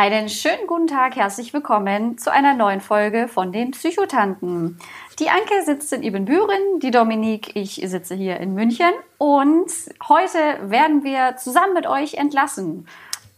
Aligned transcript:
Einen 0.00 0.30
schönen 0.30 0.66
guten 0.66 0.86
Tag, 0.86 1.16
herzlich 1.16 1.52
willkommen 1.52 2.16
zu 2.16 2.32
einer 2.32 2.54
neuen 2.54 2.80
Folge 2.80 3.28
von 3.28 3.52
den 3.52 3.72
Psychotanten. 3.72 4.78
Die 5.18 5.28
Anke 5.28 5.62
sitzt 5.62 5.92
in 5.92 6.02
Ibbenbüren, 6.02 6.80
die 6.82 6.90
Dominique, 6.90 7.54
ich 7.54 7.82
sitze 7.84 8.14
hier 8.14 8.38
in 8.40 8.54
München 8.54 8.88
und 9.18 9.70
heute 10.08 10.38
werden 10.62 11.04
wir 11.04 11.36
zusammen 11.36 11.74
mit 11.74 11.86
euch 11.86 12.14
entlassen. 12.14 12.88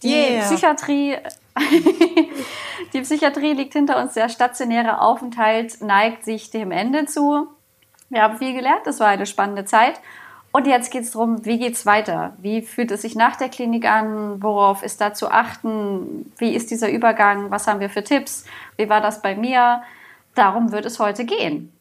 Die 0.05 0.15
yeah. 0.15 0.45
Psychiatrie 0.45 1.16
die 2.93 3.01
Psychiatrie 3.01 3.55
liegt 3.55 3.73
hinter 3.73 4.01
uns, 4.01 4.15
der 4.15 4.29
stationäre 4.29 5.01
Aufenthalt 5.01 5.80
neigt 5.80 6.24
sich 6.24 6.51
dem 6.51 6.71
Ende 6.71 7.07
zu. 7.07 7.49
Wir 8.09 8.23
haben 8.23 8.38
viel 8.38 8.55
gelernt, 8.55 8.83
das 8.85 9.01
war 9.01 9.09
eine 9.09 9.27
spannende 9.27 9.65
Zeit 9.65 10.01
und 10.52 10.66
jetzt 10.66 10.91
geht 10.91 11.02
es 11.02 11.12
darum, 11.12 11.45
wie 11.47 11.59
geht 11.59 11.74
es 11.74 11.87
weiter? 11.87 12.37
Wie 12.38 12.60
fühlt 12.60 12.91
es 12.91 13.02
sich 13.02 13.15
nach 13.15 13.37
der 13.37 13.48
Klinik 13.48 13.87
an? 13.87 14.43
Worauf 14.43 14.83
ist 14.83 15.01
da 15.01 15.15
zu 15.15 15.30
achten? 15.30 16.30
Wie 16.37 16.55
ist 16.55 16.70
dieser 16.70 16.91
Übergang? 16.91 17.51
Was 17.51 17.66
haben 17.66 17.80
wir 17.80 17.88
für 17.88 18.05
Tipps? 18.05 18.45
Wie 18.77 18.91
war 18.91 19.01
das 19.01 19.23
bei 19.23 19.34
mir? 19.34 19.83
Darum 20.35 20.71
wird 20.71 20.85
es 20.85 20.99
heute 20.99 21.24
gehen. 21.24 21.73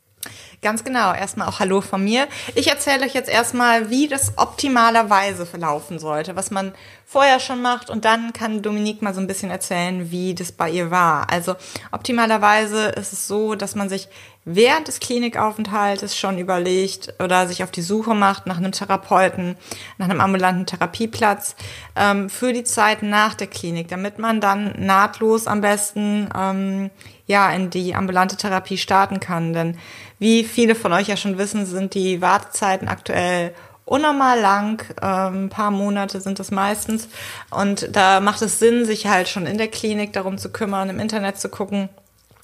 Ganz 0.62 0.84
genau. 0.84 1.14
Erstmal 1.14 1.48
auch 1.48 1.60
Hallo 1.60 1.82
von 1.82 2.04
mir. 2.04 2.28
Ich 2.54 2.68
erzähle 2.68 3.06
euch 3.06 3.14
jetzt 3.14 3.30
erstmal, 3.30 3.90
wie 3.90 4.08
das 4.08 4.38
optimalerweise 4.38 5.46
verlaufen 5.46 5.98
sollte, 5.98 6.36
was 6.36 6.52
man 6.52 6.74
vorher 7.12 7.40
schon 7.40 7.62
macht 7.62 7.90
und 7.90 8.06
dann 8.06 8.32
kann 8.32 8.62
Dominique 8.62 9.02
mal 9.02 9.14
so 9.14 9.20
ein 9.20 9.28
bisschen 9.28 9.52
erzählen, 9.52 10.12
wie 10.12 10.34
das 10.34 10.54
bei 10.54 10.70
ihr 10.70 10.92
war. 10.92 11.30
Also 11.30 11.56
optimalerweise 11.92 12.86
ist 12.90 13.12
es 13.12 13.28
so, 13.28 13.56
dass 13.56 13.76
man 13.76 13.90
sich 13.90 14.08
während 14.46 14.88
des 14.88 15.00
Klinikaufenthaltes 15.00 16.18
schon 16.18 16.38
überlegt 16.38 17.14
oder 17.22 17.48
sich 17.48 17.64
auf 17.64 17.72
die 17.72 17.82
Suche 17.82 18.16
macht 18.16 18.48
nach 18.48 18.58
einem 18.58 18.72
Therapeuten, 18.72 19.58
nach 19.98 20.10
einem 20.10 20.22
ambulanten 20.22 20.66
Therapieplatz 20.66 21.56
ähm, 21.96 22.30
für 22.30 22.54
die 22.54 22.64
Zeit 22.64 23.04
nach 23.04 23.34
der 23.34 23.48
Klinik, 23.48 23.90
damit 23.90 24.18
man 24.18 24.40
dann 24.40 24.74
nahtlos 24.78 25.48
am 25.48 25.62
besten 25.62 26.30
ähm, 26.36 26.92
ja 27.28 27.52
in 27.52 27.70
die 27.70 27.94
ambulante 27.94 28.38
Therapie 28.38 28.78
starten 28.78 29.20
kann. 29.20 29.54
Denn 29.54 29.78
wie 30.22 30.44
viele 30.44 30.76
von 30.76 30.94
euch 30.94 31.08
ja 31.08 31.18
schon 31.18 31.40
wissen, 31.40 31.66
sind 31.66 31.96
die 31.96 32.22
Wartezeiten 32.22 32.88
aktuell 32.88 33.56
unnormal 33.86 34.40
lang. 34.40 34.86
Ähm, 35.02 35.46
ein 35.46 35.50
paar 35.50 35.72
Monate 35.72 36.22
sind 36.22 36.40
es 36.40 36.52
meistens. 36.52 37.10
Und 37.50 37.90
da 37.96 38.20
macht 38.20 38.44
es 38.44 38.60
Sinn, 38.60 38.86
sich 38.86 39.08
halt 39.08 39.28
schon 39.28 39.48
in 39.48 39.58
der 39.58 39.68
Klinik 39.68 40.14
darum 40.14 40.38
zu 40.38 40.52
kümmern, 40.52 40.92
im 40.92 41.00
Internet 41.00 41.40
zu 41.40 41.50
gucken. 41.50 41.90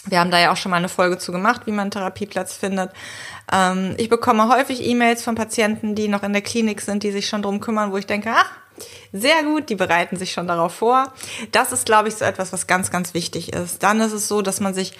Wir 0.06 0.20
haben 0.20 0.32
da 0.32 0.40
ja 0.40 0.52
auch 0.52 0.58
schon 0.58 0.72
mal 0.72 0.78
eine 0.78 0.90
Folge 0.90 1.20
zu 1.20 1.32
gemacht, 1.32 1.68
wie 1.68 1.72
man 1.72 1.82
einen 1.82 1.92
Therapieplatz 1.92 2.58
findet. 2.58 2.90
Ähm, 3.54 3.94
ich 3.98 4.10
bekomme 4.10 4.50
häufig 4.50 4.84
E-Mails 4.84 5.22
von 5.22 5.36
Patienten, 5.36 5.94
die 5.94 6.08
noch 6.08 6.24
in 6.24 6.34
der 6.34 6.42
Klinik 6.42 6.82
sind, 6.82 7.04
die 7.04 7.12
sich 7.12 7.30
schon 7.30 7.44
drum 7.44 7.60
kümmern, 7.60 7.92
wo 7.92 7.98
ich 7.98 8.08
denke, 8.08 8.32
ach, 8.34 8.50
sehr 9.14 9.44
gut, 9.44 9.70
die 9.70 9.76
bereiten 9.76 10.18
sich 10.18 10.32
schon 10.32 10.48
darauf 10.48 10.74
vor. 10.74 11.14
Das 11.52 11.72
ist, 11.72 11.86
glaube 11.86 12.10
ich, 12.10 12.16
so 12.16 12.26
etwas, 12.26 12.54
was 12.54 12.68
ganz, 12.68 12.92
ganz 12.92 13.14
wichtig 13.14 13.54
ist. 13.54 13.84
Dann 13.84 14.02
ist 14.02 14.14
es 14.14 14.28
so, 14.28 14.42
dass 14.42 14.60
man 14.60 14.74
sich 14.74 14.94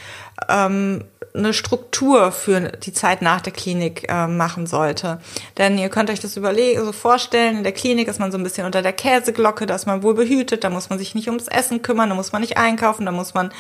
ähm, 0.50 1.04
eine 1.38 1.54
Struktur 1.54 2.32
für 2.32 2.72
die 2.72 2.94
Zeit 2.94 3.22
nach 3.22 3.42
der 3.42 3.54
Klinik 3.54 4.08
äh, 4.10 4.28
machen 4.28 4.68
sollte. 4.68 5.20
Denn 5.58 5.78
ihr 5.78 5.90
könnt 5.90 6.10
euch 6.10 6.20
das 6.20 6.38
überlegen, 6.38 6.84
so 6.84 6.92
vorstellen, 6.92 7.58
in 7.58 7.64
der 7.64 7.74
Klinik 7.74 8.08
ist 8.08 8.20
man 8.20 8.32
so 8.32 8.38
ein 8.38 8.44
bisschen 8.44 8.66
unter 8.66 8.82
der 8.82 8.94
Käseglocke, 8.94 9.66
da 9.66 9.76
ist 9.76 9.86
man 9.86 10.04
wohl 10.04 10.16
behütet, 10.16 10.64
da 10.64 10.70
muss 10.70 10.90
man 10.90 11.00
sich 11.00 11.16
nicht 11.16 11.28
ums 11.28 11.48
Essen 11.48 11.82
kümmern, 11.82 12.10
da 12.10 12.16
muss 12.16 12.32
man 12.32 12.42
nicht 12.42 12.58
einkaufen, 12.58 13.06
da 13.06 13.12
muss 13.12 13.34
man 13.34 13.52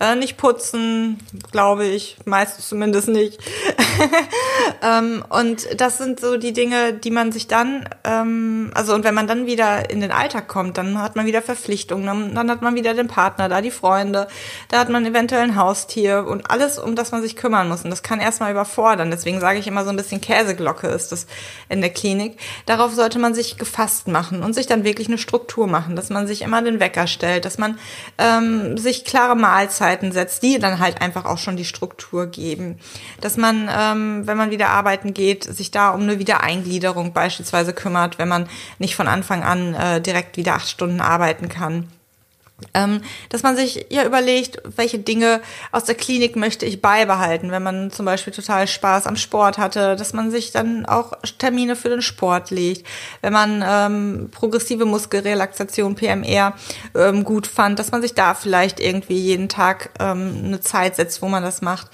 äh, 0.00 0.14
nicht 0.14 0.36
putzen, 0.36 1.18
glaube 1.50 1.86
ich, 1.86 2.18
meistens 2.24 2.68
zumindest 2.68 3.08
nicht. 3.08 3.38
ähm, 4.82 5.24
und 5.28 5.80
das 5.80 5.98
sind 5.98 6.20
so 6.20 6.36
die 6.36 6.52
Dinge, 6.52 6.94
die 6.94 7.10
man 7.10 7.32
sich 7.32 7.48
dann, 7.48 7.88
ähm, 8.04 8.70
also 8.74 8.94
und 8.94 9.04
wenn 9.04 9.14
man 9.14 9.26
dann 9.26 9.46
wieder 9.46 9.90
in 9.90 10.00
den 10.00 10.10
Alltag 10.10 10.48
kommt, 10.48 10.78
dann 10.78 11.00
hat 11.00 11.16
man 11.16 11.26
wieder 11.26 11.42
Verpflichtungen, 11.42 12.06
dann, 12.06 12.34
dann 12.34 12.50
hat 12.50 12.62
man 12.62 12.74
wieder 12.74 12.94
den 12.94 13.08
Partner 13.08 13.48
da, 13.48 13.60
die 13.60 13.70
Freunde, 13.70 14.28
da 14.68 14.78
hat 14.78 14.88
man 14.88 15.04
eventuell 15.06 15.42
ein 15.42 15.56
Haustier 15.56 16.26
und 16.26 16.50
alles, 16.50 16.78
um 16.78 16.96
das 16.96 17.12
man 17.12 17.22
sich 17.22 17.36
kümmern 17.36 17.68
muss. 17.68 17.84
Und 17.84 17.90
das 17.90 18.02
kann 18.02 18.20
erstmal 18.20 18.50
überfordern. 18.50 19.10
Deswegen 19.10 19.40
sage 19.40 19.58
ich 19.58 19.66
immer 19.66 19.84
so 19.84 19.90
ein 19.90 19.96
bisschen 19.96 20.20
Käseglocke 20.20 20.88
ist 20.88 21.12
das 21.12 21.26
in 21.68 21.80
der 21.80 21.90
Klinik. 21.90 22.38
Darauf 22.66 22.92
sollte 22.94 23.18
man 23.18 23.34
sich 23.34 23.58
gefasst 23.58 24.08
machen 24.08 24.42
und 24.42 24.54
sich 24.54 24.66
dann 24.66 24.84
wirklich 24.84 25.08
eine 25.08 25.18
Struktur 25.18 25.66
machen, 25.66 25.96
dass 25.96 26.10
man 26.10 26.26
sich 26.26 26.42
immer 26.42 26.62
den 26.62 26.80
Wecker 26.80 27.06
stellt, 27.06 27.44
dass 27.44 27.58
man 27.58 27.78
ähm, 28.18 28.76
sich 28.76 29.04
klare 29.04 29.36
Mahlzeiten 29.36 30.12
setzt, 30.12 30.42
die 30.42 30.58
dann 30.58 30.78
halt 30.78 31.00
einfach 31.00 31.24
auch 31.24 31.38
schon 31.38 31.56
die 31.56 31.64
Struktur 31.64 32.26
geben. 32.26 32.78
Dass 33.20 33.36
man, 33.36 33.63
ähm, 33.72 34.26
wenn 34.26 34.36
man 34.36 34.50
wieder 34.50 34.68
arbeiten 34.68 35.14
geht, 35.14 35.44
sich 35.44 35.70
da 35.70 35.90
um 35.90 36.02
eine 36.02 36.18
Wiedereingliederung 36.18 37.12
beispielsweise 37.12 37.72
kümmert, 37.72 38.18
wenn 38.18 38.28
man 38.28 38.48
nicht 38.78 38.96
von 38.96 39.08
Anfang 39.08 39.42
an 39.42 39.74
äh, 39.74 40.00
direkt 40.00 40.36
wieder 40.36 40.54
acht 40.54 40.68
Stunden 40.68 41.00
arbeiten 41.00 41.48
kann. 41.48 41.88
Ähm, 42.72 43.02
dass 43.30 43.42
man 43.42 43.56
sich 43.56 43.86
ja 43.90 44.04
überlegt, 44.04 44.62
welche 44.76 45.00
Dinge 45.00 45.40
aus 45.72 45.84
der 45.84 45.96
Klinik 45.96 46.36
möchte 46.36 46.66
ich 46.66 46.80
beibehalten, 46.80 47.50
wenn 47.50 47.64
man 47.64 47.90
zum 47.90 48.06
Beispiel 48.06 48.32
total 48.32 48.68
Spaß 48.68 49.06
am 49.08 49.16
Sport 49.16 49.58
hatte, 49.58 49.96
dass 49.96 50.12
man 50.12 50.30
sich 50.30 50.52
dann 50.52 50.86
auch 50.86 51.12
Termine 51.38 51.74
für 51.74 51.88
den 51.88 52.00
Sport 52.00 52.50
legt, 52.50 52.86
wenn 53.22 53.32
man 53.32 53.64
ähm, 53.66 54.28
progressive 54.30 54.84
Muskelrelaxation, 54.84 55.96
PMR, 55.96 56.54
ähm, 56.94 57.24
gut 57.24 57.48
fand, 57.48 57.80
dass 57.80 57.90
man 57.90 58.02
sich 58.02 58.14
da 58.14 58.34
vielleicht 58.34 58.78
irgendwie 58.78 59.18
jeden 59.18 59.48
Tag 59.48 59.90
ähm, 59.98 60.42
eine 60.44 60.60
Zeit 60.60 60.94
setzt, 60.94 61.22
wo 61.22 61.28
man 61.28 61.42
das 61.42 61.60
macht. 61.60 61.88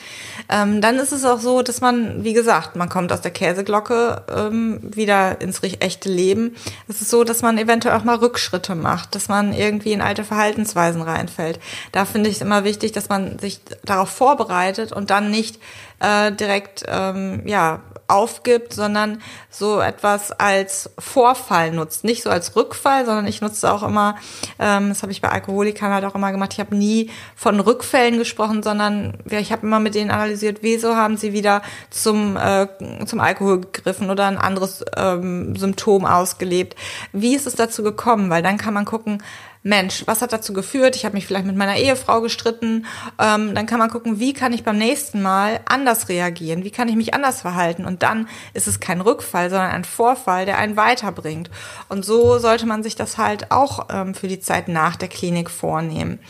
Ähm, 0.50 0.82
dann 0.82 0.98
ist 0.98 1.12
es 1.12 1.24
auch 1.24 1.40
so, 1.40 1.62
dass 1.62 1.80
man, 1.80 2.22
wie 2.22 2.34
gesagt, 2.34 2.76
man 2.76 2.90
kommt 2.90 3.12
aus 3.12 3.22
der 3.22 3.30
Käseglocke 3.30 4.24
ähm, 4.34 4.80
wieder 4.82 5.40
ins 5.40 5.62
echte 5.62 6.10
Leben. 6.10 6.54
Es 6.86 7.00
ist 7.00 7.10
so, 7.10 7.24
dass 7.24 7.42
man 7.42 7.56
eventuell 7.56 7.96
auch 7.96 8.04
mal 8.04 8.16
Rückschritte 8.16 8.74
macht, 8.74 9.14
dass 9.14 9.28
man 9.28 9.52
irgendwie 9.52 9.92
in 9.92 10.02
alte 10.02 10.24
Verhalten 10.24 10.49
Verhaltensweisen 10.50 11.02
reinfällt. 11.02 11.60
Da 11.92 12.04
finde 12.04 12.28
ich 12.28 12.36
es 12.36 12.42
immer 12.42 12.64
wichtig, 12.64 12.92
dass 12.92 13.08
man 13.08 13.38
sich 13.38 13.60
darauf 13.84 14.08
vorbereitet 14.08 14.92
und 14.92 15.10
dann 15.10 15.30
nicht 15.30 15.58
äh, 16.00 16.32
direkt 16.32 16.84
ähm, 16.88 17.42
ja 17.46 17.80
aufgibt, 18.08 18.72
sondern 18.72 19.22
so 19.50 19.80
etwas 19.80 20.32
als 20.32 20.90
Vorfall 20.98 21.70
nutzt. 21.70 22.02
Nicht 22.02 22.24
so 22.24 22.30
als 22.30 22.56
Rückfall, 22.56 23.06
sondern 23.06 23.26
ich 23.28 23.40
nutze 23.40 23.72
auch 23.72 23.84
immer, 23.84 24.16
ähm, 24.58 24.88
das 24.88 25.02
habe 25.02 25.12
ich 25.12 25.20
bei 25.20 25.28
Alkoholikern 25.28 25.92
halt 25.92 26.04
auch 26.04 26.16
immer 26.16 26.32
gemacht, 26.32 26.52
ich 26.52 26.60
habe 26.60 26.74
nie 26.74 27.10
von 27.36 27.60
Rückfällen 27.60 28.18
gesprochen, 28.18 28.64
sondern 28.64 29.18
ja, 29.30 29.38
ich 29.38 29.52
habe 29.52 29.64
immer 29.66 29.78
mit 29.78 29.94
denen 29.94 30.10
analysiert, 30.10 30.58
wieso 30.62 30.96
haben 30.96 31.16
sie 31.16 31.32
wieder 31.32 31.62
zum, 31.90 32.36
äh, 32.36 32.66
zum 33.06 33.20
Alkohol 33.20 33.60
gegriffen 33.60 34.10
oder 34.10 34.26
ein 34.26 34.38
anderes 34.38 34.84
ähm, 34.96 35.54
Symptom 35.54 36.04
ausgelebt. 36.04 36.76
Wie 37.12 37.36
ist 37.36 37.46
es 37.46 37.54
dazu 37.54 37.84
gekommen? 37.84 38.28
Weil 38.30 38.42
dann 38.42 38.58
kann 38.58 38.74
man 38.74 38.84
gucken, 38.84 39.22
Mensch, 39.62 40.04
was 40.06 40.22
hat 40.22 40.32
dazu 40.32 40.54
geführt? 40.54 40.96
Ich 40.96 41.04
habe 41.04 41.14
mich 41.14 41.26
vielleicht 41.26 41.44
mit 41.44 41.56
meiner 41.56 41.76
Ehefrau 41.76 42.22
gestritten. 42.22 42.86
Ähm, 43.18 43.54
dann 43.54 43.66
kann 43.66 43.78
man 43.78 43.90
gucken, 43.90 44.18
wie 44.18 44.32
kann 44.32 44.54
ich 44.54 44.64
beim 44.64 44.78
nächsten 44.78 45.20
Mal 45.20 45.60
anders 45.66 46.08
reagieren? 46.08 46.64
Wie 46.64 46.70
kann 46.70 46.88
ich 46.88 46.96
mich 46.96 47.12
anders 47.12 47.42
verhalten? 47.42 47.84
Und 47.84 48.02
dann 48.02 48.26
ist 48.54 48.66
es 48.66 48.80
kein 48.80 49.02
Rückfall, 49.02 49.50
sondern 49.50 49.70
ein 49.70 49.84
Vorfall, 49.84 50.46
der 50.46 50.56
einen 50.56 50.76
weiterbringt. 50.76 51.50
Und 51.90 52.06
so 52.06 52.38
sollte 52.38 52.64
man 52.64 52.82
sich 52.82 52.96
das 52.96 53.18
halt 53.18 53.50
auch 53.50 53.88
ähm, 53.90 54.14
für 54.14 54.28
die 54.28 54.40
Zeit 54.40 54.68
nach 54.68 54.96
der 54.96 55.08
Klinik 55.08 55.50
vornehmen. 55.50 56.20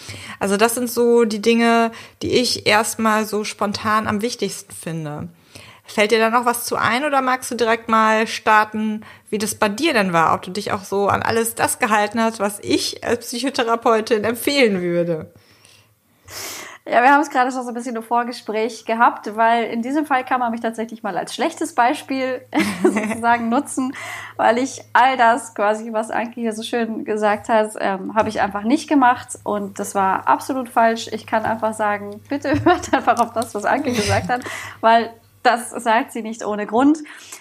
Also 0.40 0.56
das 0.56 0.74
sind 0.74 0.90
so 0.90 1.24
die 1.24 1.40
Dinge, 1.40 1.92
die 2.22 2.32
ich 2.32 2.66
erstmal 2.66 3.26
so 3.26 3.44
spontan 3.44 4.08
am 4.08 4.22
wichtigsten 4.22 4.72
finde. 4.72 5.28
Fällt 5.92 6.12
dir 6.12 6.20
da 6.20 6.30
noch 6.30 6.44
was 6.44 6.66
zu 6.66 6.76
ein 6.76 7.04
oder 7.04 7.20
magst 7.20 7.50
du 7.50 7.56
direkt 7.56 7.88
mal 7.88 8.28
starten, 8.28 9.04
wie 9.28 9.38
das 9.38 9.56
bei 9.56 9.68
dir 9.68 9.92
denn 9.92 10.12
war? 10.12 10.34
Ob 10.34 10.42
du 10.42 10.52
dich 10.52 10.70
auch 10.70 10.84
so 10.84 11.08
an 11.08 11.20
alles 11.20 11.56
das 11.56 11.80
gehalten 11.80 12.22
hast, 12.22 12.38
was 12.38 12.60
ich 12.60 13.02
als 13.02 13.26
Psychotherapeutin 13.26 14.22
empfehlen 14.22 14.82
würde? 14.82 15.32
Ja, 16.86 17.02
wir 17.02 17.12
haben 17.12 17.20
es 17.20 17.30
gerade 17.30 17.50
schon 17.50 17.62
so 17.62 17.68
ein 17.68 17.74
bisschen 17.74 17.96
im 17.96 18.02
Vorgespräch 18.02 18.84
gehabt, 18.84 19.36
weil 19.36 19.64
in 19.64 19.82
diesem 19.82 20.06
Fall 20.06 20.24
kann 20.24 20.40
man 20.40 20.52
mich 20.52 20.60
tatsächlich 20.60 21.02
mal 21.02 21.18
als 21.18 21.34
schlechtes 21.34 21.74
Beispiel 21.74 22.40
sozusagen 22.82 23.48
nutzen, 23.50 23.92
weil 24.36 24.58
ich 24.58 24.80
all 24.92 25.16
das 25.16 25.54
quasi, 25.54 25.92
was 25.92 26.10
Anke 26.10 26.40
hier 26.40 26.52
so 26.52 26.62
schön 26.62 27.04
gesagt 27.04 27.48
hat, 27.48 27.72
ähm, 27.80 28.14
habe 28.14 28.28
ich 28.28 28.40
einfach 28.40 28.62
nicht 28.62 28.88
gemacht 28.88 29.38
und 29.42 29.78
das 29.80 29.94
war 29.94 30.26
absolut 30.26 30.68
falsch. 30.68 31.08
Ich 31.12 31.26
kann 31.26 31.44
einfach 31.44 31.74
sagen, 31.74 32.20
bitte 32.28 32.54
hört 32.64 32.94
einfach 32.94 33.18
auf 33.18 33.32
das, 33.32 33.54
was 33.54 33.64
Anke 33.64 33.92
gesagt 33.92 34.28
hat, 34.28 34.42
weil 34.80 35.12
das 35.42 35.70
sagt 35.70 36.12
sie 36.12 36.22
nicht 36.22 36.44
ohne 36.44 36.66
Grund. 36.66 36.98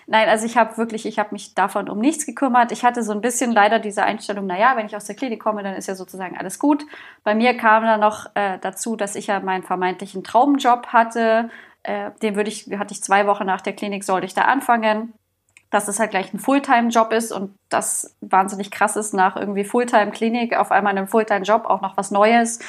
Nein, 0.07 0.29
also 0.29 0.45
ich 0.45 0.57
habe 0.57 0.77
wirklich, 0.77 1.05
ich 1.05 1.19
habe 1.19 1.29
mich 1.31 1.53
davon 1.53 1.89
um 1.89 1.99
nichts 1.99 2.25
gekümmert. 2.25 2.71
Ich 2.71 2.83
hatte 2.83 3.03
so 3.03 3.11
ein 3.11 3.21
bisschen 3.21 3.51
leider 3.51 3.79
diese 3.79 4.03
Einstellung, 4.03 4.45
na 4.47 4.57
ja, 4.57 4.75
wenn 4.75 4.85
ich 4.85 4.95
aus 4.95 5.05
der 5.05 5.15
Klinik 5.15 5.41
komme, 5.41 5.63
dann 5.63 5.75
ist 5.75 5.87
ja 5.87 5.95
sozusagen 5.95 6.37
alles 6.37 6.59
gut. 6.59 6.85
Bei 7.23 7.35
mir 7.35 7.55
kam 7.57 7.83
dann 7.83 7.99
noch 7.99 8.27
äh, 8.35 8.57
dazu, 8.59 8.95
dass 8.95 9.15
ich 9.15 9.27
ja 9.27 9.39
meinen 9.39 9.63
vermeintlichen 9.63 10.23
Traumjob 10.23 10.87
hatte, 10.87 11.49
Äh, 11.81 12.11
den 12.21 12.35
würde 12.35 12.49
ich, 12.49 12.67
hatte 12.77 12.93
ich 12.93 13.01
zwei 13.01 13.25
Wochen 13.25 13.45
nach 13.45 13.61
der 13.61 13.71
Klinik, 13.71 14.03
sollte 14.03 14.25
ich 14.25 14.33
da 14.33 14.41
anfangen 14.41 15.13
dass 15.69 15.87
es 15.87 15.99
halt 15.99 16.11
gleich 16.11 16.33
ein 16.33 16.39
Fulltime-Job 16.39 17.13
ist 17.13 17.31
und 17.31 17.55
das 17.69 18.15
wahnsinnig 18.21 18.71
krass 18.71 18.95
ist, 18.95 19.13
nach 19.13 19.35
irgendwie 19.35 19.63
Fulltime-Klinik 19.63 20.57
auf 20.57 20.71
einmal 20.71 20.97
einem 20.97 21.07
Fulltime-Job 21.07 21.65
auch 21.65 21.81
noch 21.81 21.95
was 21.95 22.09
Neues. 22.09 22.59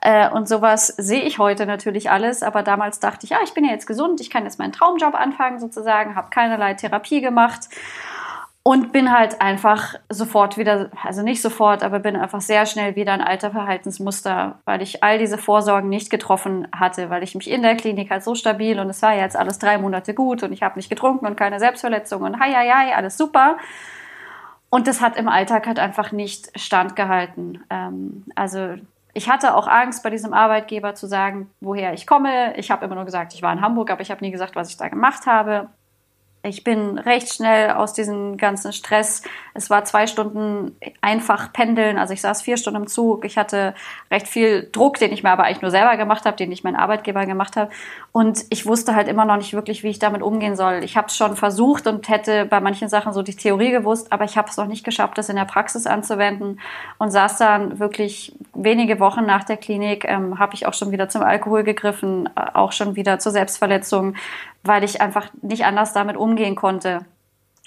Äh, 0.00 0.28
und 0.30 0.48
sowas 0.48 0.88
sehe 0.88 1.22
ich 1.22 1.38
heute 1.38 1.66
natürlich 1.66 2.10
alles, 2.10 2.42
aber 2.42 2.62
damals 2.62 3.00
dachte 3.00 3.24
ich, 3.24 3.30
ja, 3.30 3.38
ich 3.42 3.54
bin 3.54 3.64
ja 3.64 3.72
jetzt 3.72 3.86
gesund, 3.86 4.20
ich 4.20 4.30
kann 4.30 4.44
jetzt 4.44 4.58
meinen 4.58 4.72
Traumjob 4.72 5.14
anfangen 5.14 5.58
sozusagen, 5.58 6.14
habe 6.14 6.30
keinerlei 6.30 6.74
Therapie 6.74 7.20
gemacht 7.20 7.68
und 8.66 8.92
bin 8.92 9.12
halt 9.12 9.42
einfach 9.42 9.94
sofort 10.08 10.56
wieder, 10.56 10.90
also 11.02 11.22
nicht 11.22 11.42
sofort, 11.42 11.82
aber 11.82 11.98
bin 11.98 12.16
einfach 12.16 12.40
sehr 12.40 12.64
schnell 12.64 12.96
wieder 12.96 13.12
ein 13.12 13.20
alter 13.20 13.50
Verhaltensmuster, 13.50 14.58
weil 14.64 14.80
ich 14.80 15.04
all 15.04 15.18
diese 15.18 15.36
Vorsorgen 15.36 15.90
nicht 15.90 16.08
getroffen 16.08 16.66
hatte, 16.74 17.10
weil 17.10 17.22
ich 17.22 17.34
mich 17.34 17.50
in 17.50 17.60
der 17.60 17.76
Klinik 17.76 18.10
halt 18.10 18.24
so 18.24 18.34
stabil 18.34 18.80
und 18.80 18.88
es 18.88 19.02
war 19.02 19.14
jetzt 19.14 19.36
alles 19.36 19.58
drei 19.58 19.76
Monate 19.76 20.14
gut 20.14 20.42
und 20.42 20.52
ich 20.52 20.62
habe 20.62 20.78
nicht 20.78 20.88
getrunken 20.88 21.26
und 21.26 21.36
keine 21.36 21.60
Selbstverletzung 21.60 22.22
und 22.22 22.40
hi, 22.40 22.52
hi, 22.54 22.70
hi, 22.70 22.94
alles 22.94 23.18
super. 23.18 23.58
Und 24.70 24.86
das 24.86 25.02
hat 25.02 25.18
im 25.18 25.28
Alltag 25.28 25.66
halt 25.66 25.78
einfach 25.78 26.10
nicht 26.10 26.58
standgehalten. 26.58 27.62
Ähm, 27.68 28.24
also 28.34 28.76
ich 29.12 29.28
hatte 29.28 29.56
auch 29.56 29.68
Angst 29.68 30.02
bei 30.02 30.08
diesem 30.08 30.32
Arbeitgeber 30.32 30.94
zu 30.94 31.06
sagen, 31.06 31.50
woher 31.60 31.92
ich 31.92 32.06
komme. 32.06 32.56
Ich 32.56 32.70
habe 32.70 32.86
immer 32.86 32.94
nur 32.94 33.04
gesagt, 33.04 33.34
ich 33.34 33.42
war 33.42 33.52
in 33.52 33.60
Hamburg, 33.60 33.90
aber 33.90 34.00
ich 34.00 34.10
habe 34.10 34.24
nie 34.24 34.30
gesagt, 34.30 34.56
was 34.56 34.70
ich 34.70 34.78
da 34.78 34.88
gemacht 34.88 35.26
habe. 35.26 35.68
Ich 36.46 36.62
bin 36.62 36.98
recht 36.98 37.32
schnell 37.32 37.70
aus 37.70 37.94
diesem 37.94 38.36
ganzen 38.36 38.74
Stress. 38.74 39.22
Es 39.54 39.70
war 39.70 39.86
zwei 39.86 40.06
Stunden 40.06 40.76
einfach 41.00 41.54
pendeln. 41.54 41.96
Also 41.96 42.12
ich 42.12 42.20
saß 42.20 42.42
vier 42.42 42.58
Stunden 42.58 42.82
im 42.82 42.86
Zug. 42.86 43.24
Ich 43.24 43.38
hatte 43.38 43.74
recht 44.10 44.28
viel 44.28 44.68
Druck, 44.70 44.98
den 44.98 45.10
ich 45.10 45.22
mir 45.22 45.30
aber 45.30 45.44
eigentlich 45.44 45.62
nur 45.62 45.70
selber 45.70 45.96
gemacht 45.96 46.26
habe, 46.26 46.36
den 46.36 46.52
ich 46.52 46.62
mein 46.62 46.76
Arbeitgeber 46.76 47.24
gemacht 47.24 47.56
habe. 47.56 47.70
Und 48.12 48.44
ich 48.50 48.66
wusste 48.66 48.94
halt 48.94 49.08
immer 49.08 49.24
noch 49.24 49.38
nicht 49.38 49.54
wirklich, 49.54 49.84
wie 49.84 49.88
ich 49.88 49.98
damit 49.98 50.20
umgehen 50.20 50.54
soll. 50.54 50.84
Ich 50.84 50.98
habe 50.98 51.06
es 51.06 51.16
schon 51.16 51.34
versucht 51.34 51.86
und 51.86 52.10
hätte 52.10 52.44
bei 52.44 52.60
manchen 52.60 52.90
Sachen 52.90 53.14
so 53.14 53.22
die 53.22 53.34
Theorie 53.34 53.70
gewusst, 53.70 54.12
aber 54.12 54.24
ich 54.24 54.36
habe 54.36 54.50
es 54.50 54.58
noch 54.58 54.66
nicht 54.66 54.84
geschafft, 54.84 55.16
das 55.16 55.30
in 55.30 55.36
der 55.36 55.46
Praxis 55.46 55.86
anzuwenden. 55.86 56.60
Und 56.98 57.10
saß 57.10 57.38
dann 57.38 57.78
wirklich 57.78 58.34
wenige 58.52 59.00
Wochen 59.00 59.24
nach 59.24 59.44
der 59.44 59.56
Klinik, 59.56 60.04
ähm, 60.06 60.38
habe 60.38 60.54
ich 60.54 60.66
auch 60.66 60.74
schon 60.74 60.90
wieder 60.90 61.08
zum 61.08 61.22
Alkohol 61.22 61.64
gegriffen, 61.64 62.28
äh, 62.36 62.50
auch 62.52 62.72
schon 62.72 62.96
wieder 62.96 63.18
zur 63.18 63.32
Selbstverletzung, 63.32 64.14
weil 64.64 64.82
ich 64.84 65.00
einfach 65.00 65.30
nicht 65.42 65.64
anders 65.64 65.92
damit 65.92 66.16
umgehen 66.16 66.56
konnte. 66.56 67.06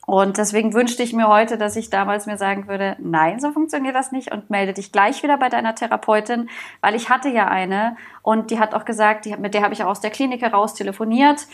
Und 0.06 0.38
deswegen 0.38 0.74
wünschte 0.74 1.04
ich 1.04 1.12
mir 1.12 1.28
heute, 1.28 1.58
dass 1.58 1.76
ich 1.76 1.90
damals 1.90 2.28
mir 2.28 2.38
sagen 2.38 2.70
würde, 2.70 2.96
nein, 2.98 3.42
so 3.42 3.52
funktioniert 3.52 3.94
das 3.94 4.14
nicht 4.14 4.32
und 4.32 4.50
melde 4.50 4.74
dich 4.74 4.94
gleich 4.94 5.22
wieder 5.22 5.38
bei 5.38 5.50
deiner 5.50 5.76
Therapeutin, 5.76 6.50
weil 6.80 6.96
ich 6.96 7.10
hatte 7.10 7.28
ja 7.28 7.50
eine 7.50 7.98
und 8.22 8.50
die 8.50 8.58
hat 8.58 8.74
auch 8.74 8.86
gesagt, 8.86 9.26
die, 9.26 9.36
mit 9.36 9.54
der 9.54 9.64
habe 9.64 9.74
ich 9.74 9.84
auch 9.84 9.90
aus 9.90 10.00
der 10.00 10.10
Klinik 10.10 10.42
heraus 10.42 10.76
telefoniert 10.76 11.48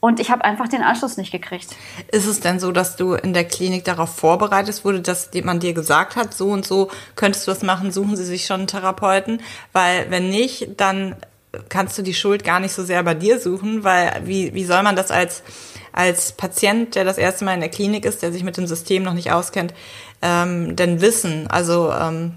und 0.00 0.18
ich 0.18 0.30
habe 0.30 0.44
einfach 0.44 0.66
den 0.66 0.82
Anschluss 0.82 1.18
nicht 1.18 1.30
gekriegt. 1.30 1.76
Ist 2.10 2.26
es 2.26 2.40
denn 2.40 2.58
so, 2.58 2.72
dass 2.72 2.96
du 2.96 3.14
in 3.14 3.32
der 3.34 3.44
Klinik 3.44 3.84
darauf 3.84 4.16
vorbereitet 4.16 4.84
wurde, 4.84 5.02
dass 5.02 5.30
man 5.44 5.60
dir 5.60 5.74
gesagt 5.74 6.16
hat, 6.16 6.34
so 6.34 6.48
und 6.48 6.66
so 6.66 6.90
könntest 7.14 7.46
du 7.46 7.52
das 7.52 7.62
machen, 7.62 7.92
suchen 7.92 8.16
Sie 8.16 8.24
sich 8.24 8.46
schon 8.46 8.60
einen 8.60 8.66
Therapeuten? 8.66 9.40
Weil 9.72 10.10
wenn 10.10 10.30
nicht, 10.30 10.80
dann 10.80 11.14
kannst 11.68 11.98
du 11.98 12.02
die 12.02 12.14
Schuld 12.14 12.44
gar 12.44 12.60
nicht 12.60 12.72
so 12.72 12.84
sehr 12.84 13.02
bei 13.02 13.14
dir 13.14 13.38
suchen, 13.38 13.84
weil 13.84 14.22
wie, 14.24 14.54
wie 14.54 14.64
soll 14.64 14.82
man 14.82 14.96
das 14.96 15.10
als, 15.10 15.42
als 15.92 16.32
Patient, 16.32 16.94
der 16.94 17.04
das 17.04 17.18
erste 17.18 17.44
Mal 17.44 17.54
in 17.54 17.60
der 17.60 17.70
Klinik 17.70 18.04
ist, 18.04 18.22
der 18.22 18.32
sich 18.32 18.44
mit 18.44 18.56
dem 18.56 18.66
System 18.66 19.02
noch 19.02 19.14
nicht 19.14 19.32
auskennt, 19.32 19.74
ähm, 20.22 20.76
denn 20.76 21.00
wissen? 21.00 21.48
Also 21.48 21.92
ähm, 21.92 22.34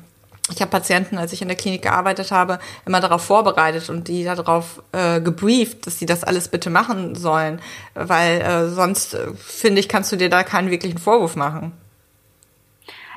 ich 0.51 0.59
habe 0.61 0.71
Patienten, 0.71 1.17
als 1.17 1.31
ich 1.31 1.41
in 1.41 1.47
der 1.47 1.55
Klinik 1.55 1.83
gearbeitet 1.83 2.31
habe, 2.31 2.59
immer 2.85 2.99
darauf 2.99 3.23
vorbereitet 3.23 3.89
und 3.89 4.07
die 4.07 4.23
darauf 4.23 4.81
äh, 4.91 5.21
gebrieft, 5.21 5.87
dass 5.87 5.99
sie 5.99 6.05
das 6.05 6.23
alles 6.23 6.49
bitte 6.49 6.69
machen 6.69 7.15
sollen, 7.15 7.61
weil 7.93 8.41
äh, 8.41 8.69
sonst, 8.69 9.13
äh, 9.13 9.27
finde 9.37 9.79
ich, 9.79 9.87
kannst 9.87 10.11
du 10.11 10.17
dir 10.17 10.29
da 10.29 10.43
keinen 10.43 10.69
wirklichen 10.69 10.97
Vorwurf 10.97 11.35
machen. 11.35 11.71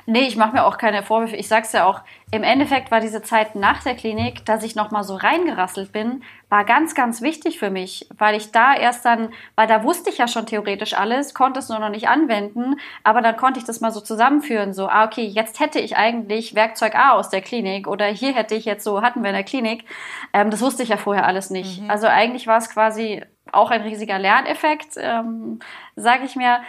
Nee, 0.09 0.21
ich 0.21 0.37
mache 0.37 0.53
mir 0.53 0.63
auch 0.63 0.77
keine 0.77 1.03
Vorwürfe. 1.03 1.35
Ich 1.35 1.49
sag's 1.49 1.73
ja 1.73 1.85
auch, 1.85 1.99
im 2.31 2.41
Endeffekt 2.41 2.91
war 2.91 3.01
diese 3.01 3.21
Zeit 3.21 3.55
nach 3.55 3.83
der 3.83 3.93
Klinik, 3.93 4.45
dass 4.45 4.63
ich 4.63 4.73
nochmal 4.73 5.03
so 5.03 5.15
reingerasselt 5.15 5.91
bin, 5.91 6.23
war 6.47 6.63
ganz, 6.63 6.95
ganz 6.95 7.21
wichtig 7.21 7.59
für 7.59 7.69
mich, 7.69 8.07
weil 8.17 8.35
ich 8.35 8.53
da 8.53 8.73
erst 8.73 9.03
dann, 9.03 9.33
weil 9.55 9.67
da 9.67 9.83
wusste 9.83 10.09
ich 10.09 10.17
ja 10.17 10.29
schon 10.29 10.45
theoretisch 10.45 10.93
alles, 10.93 11.33
konnte 11.33 11.59
es 11.59 11.67
nur 11.67 11.79
noch 11.79 11.89
nicht 11.89 12.07
anwenden, 12.07 12.77
aber 13.03 13.21
dann 13.21 13.35
konnte 13.35 13.59
ich 13.59 13.65
das 13.65 13.81
mal 13.81 13.91
so 13.91 13.99
zusammenführen, 13.99 14.73
so, 14.73 14.87
ah, 14.87 15.03
okay, 15.03 15.25
jetzt 15.25 15.59
hätte 15.59 15.79
ich 15.79 15.97
eigentlich 15.97 16.55
Werkzeug 16.55 16.95
A 16.95 17.11
aus 17.11 17.29
der 17.29 17.41
Klinik 17.41 17.85
oder 17.85 18.05
hier 18.05 18.33
hätte 18.33 18.55
ich 18.55 18.63
jetzt 18.63 18.85
so, 18.85 19.01
hatten 19.01 19.23
wir 19.23 19.31
in 19.31 19.35
der 19.35 19.43
Klinik. 19.43 19.83
Ähm, 20.31 20.51
das 20.51 20.61
wusste 20.61 20.83
ich 20.83 20.89
ja 20.89 20.97
vorher 20.97 21.25
alles 21.25 21.49
nicht. 21.49 21.81
Mhm. 21.81 21.89
Also 21.89 22.07
eigentlich 22.07 22.47
war 22.47 22.59
es 22.59 22.69
quasi 22.69 23.25
auch 23.51 23.71
ein 23.71 23.81
riesiger 23.81 24.19
Lerneffekt, 24.19 24.95
ähm, 24.95 25.59
sage 25.97 26.23
ich 26.23 26.37
mir 26.37 26.59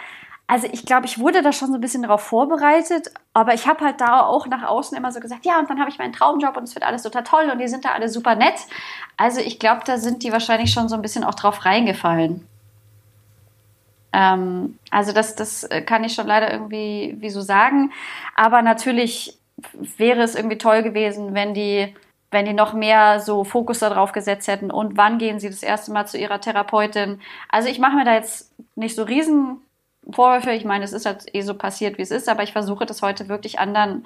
also 0.49 0.67
ich 0.71 0.83
glaube, 0.83 1.05
ich 1.05 1.19
wurde 1.19 1.43
da 1.43 1.53
schon 1.53 1.67
so 1.67 1.75
ein 1.75 1.81
bisschen 1.81 2.01
darauf 2.01 2.23
vorbereitet, 2.23 3.11
aber 3.33 3.53
ich 3.53 3.67
habe 3.67 3.85
halt 3.85 4.01
da 4.01 4.21
auch 4.21 4.47
nach 4.47 4.63
außen 4.63 4.97
immer 4.97 5.11
so 5.11 5.19
gesagt, 5.19 5.45
ja, 5.45 5.59
und 5.59 5.69
dann 5.69 5.79
habe 5.79 5.91
ich 5.91 5.99
meinen 5.99 6.11
Traumjob 6.11 6.57
und 6.57 6.63
es 6.63 6.73
wird 6.73 6.83
alles 6.83 7.03
total 7.03 7.23
toll 7.23 7.51
und 7.51 7.59
die 7.59 7.67
sind 7.67 7.85
da 7.85 7.89
alle 7.89 8.09
super 8.09 8.33
nett. 8.33 8.55
Also 9.15 9.41
ich 9.41 9.59
glaube, 9.59 9.81
da 9.85 9.99
sind 9.99 10.23
die 10.23 10.31
wahrscheinlich 10.31 10.73
schon 10.73 10.89
so 10.89 10.95
ein 10.95 11.03
bisschen 11.03 11.23
auch 11.23 11.35
drauf 11.35 11.65
reingefallen. 11.65 12.47
Ähm, 14.11 14.79
also 14.89 15.11
das, 15.11 15.35
das 15.35 15.69
kann 15.85 16.03
ich 16.03 16.15
schon 16.15 16.25
leider 16.25 16.51
irgendwie 16.51 17.15
wie 17.19 17.29
so 17.29 17.41
sagen. 17.41 17.91
Aber 18.35 18.63
natürlich 18.63 19.37
wäre 19.97 20.23
es 20.23 20.33
irgendwie 20.33 20.57
toll 20.57 20.81
gewesen, 20.81 21.35
wenn 21.35 21.53
die, 21.53 21.93
wenn 22.31 22.45
die 22.45 22.53
noch 22.53 22.73
mehr 22.73 23.19
so 23.19 23.43
Fokus 23.43 23.77
darauf 23.77 24.13
gesetzt 24.13 24.47
hätten 24.47 24.71
und 24.71 24.97
wann 24.97 25.19
gehen 25.19 25.39
sie 25.39 25.51
das 25.51 25.61
erste 25.61 25.91
Mal 25.91 26.07
zu 26.07 26.17
ihrer 26.17 26.41
Therapeutin. 26.41 27.21
Also 27.49 27.69
ich 27.69 27.77
mache 27.77 27.97
mir 27.97 28.05
da 28.05 28.15
jetzt 28.15 28.51
nicht 28.75 28.95
so 28.95 29.03
riesen 29.03 29.61
Vorwürfe. 30.09 30.51
Ich 30.51 30.65
meine, 30.65 30.83
es 30.83 30.93
ist 30.93 31.05
halt 31.05 31.25
eh 31.33 31.41
so 31.41 31.53
passiert, 31.53 31.97
wie 31.97 32.03
es 32.03 32.11
ist, 32.11 32.29
aber 32.29 32.43
ich 32.43 32.51
versuche 32.51 32.85
das 32.85 33.01
heute 33.01 33.29
wirklich 33.29 33.59
anderen 33.59 34.05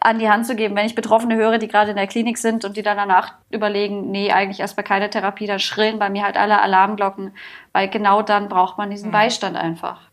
an 0.00 0.18
die 0.18 0.28
Hand 0.28 0.46
zu 0.46 0.54
geben. 0.54 0.76
Wenn 0.76 0.86
ich 0.86 0.94
Betroffene 0.94 1.36
höre, 1.36 1.58
die 1.58 1.68
gerade 1.68 1.90
in 1.90 1.96
der 1.96 2.06
Klinik 2.06 2.36
sind 2.36 2.64
und 2.64 2.76
die 2.76 2.82
dann 2.82 2.98
danach 2.98 3.34
überlegen, 3.50 4.10
nee, 4.10 4.30
eigentlich 4.32 4.60
erst 4.60 4.76
bei 4.76 4.82
keiner 4.82 5.08
Therapie, 5.08 5.46
dann 5.46 5.60
schrillen 5.60 5.98
bei 5.98 6.10
mir 6.10 6.24
halt 6.24 6.36
alle 6.36 6.60
Alarmglocken, 6.60 7.34
weil 7.72 7.88
genau 7.88 8.20
dann 8.20 8.48
braucht 8.48 8.76
man 8.76 8.90
diesen 8.90 9.08
mhm. 9.08 9.12
Beistand 9.12 9.56
einfach. 9.56 10.10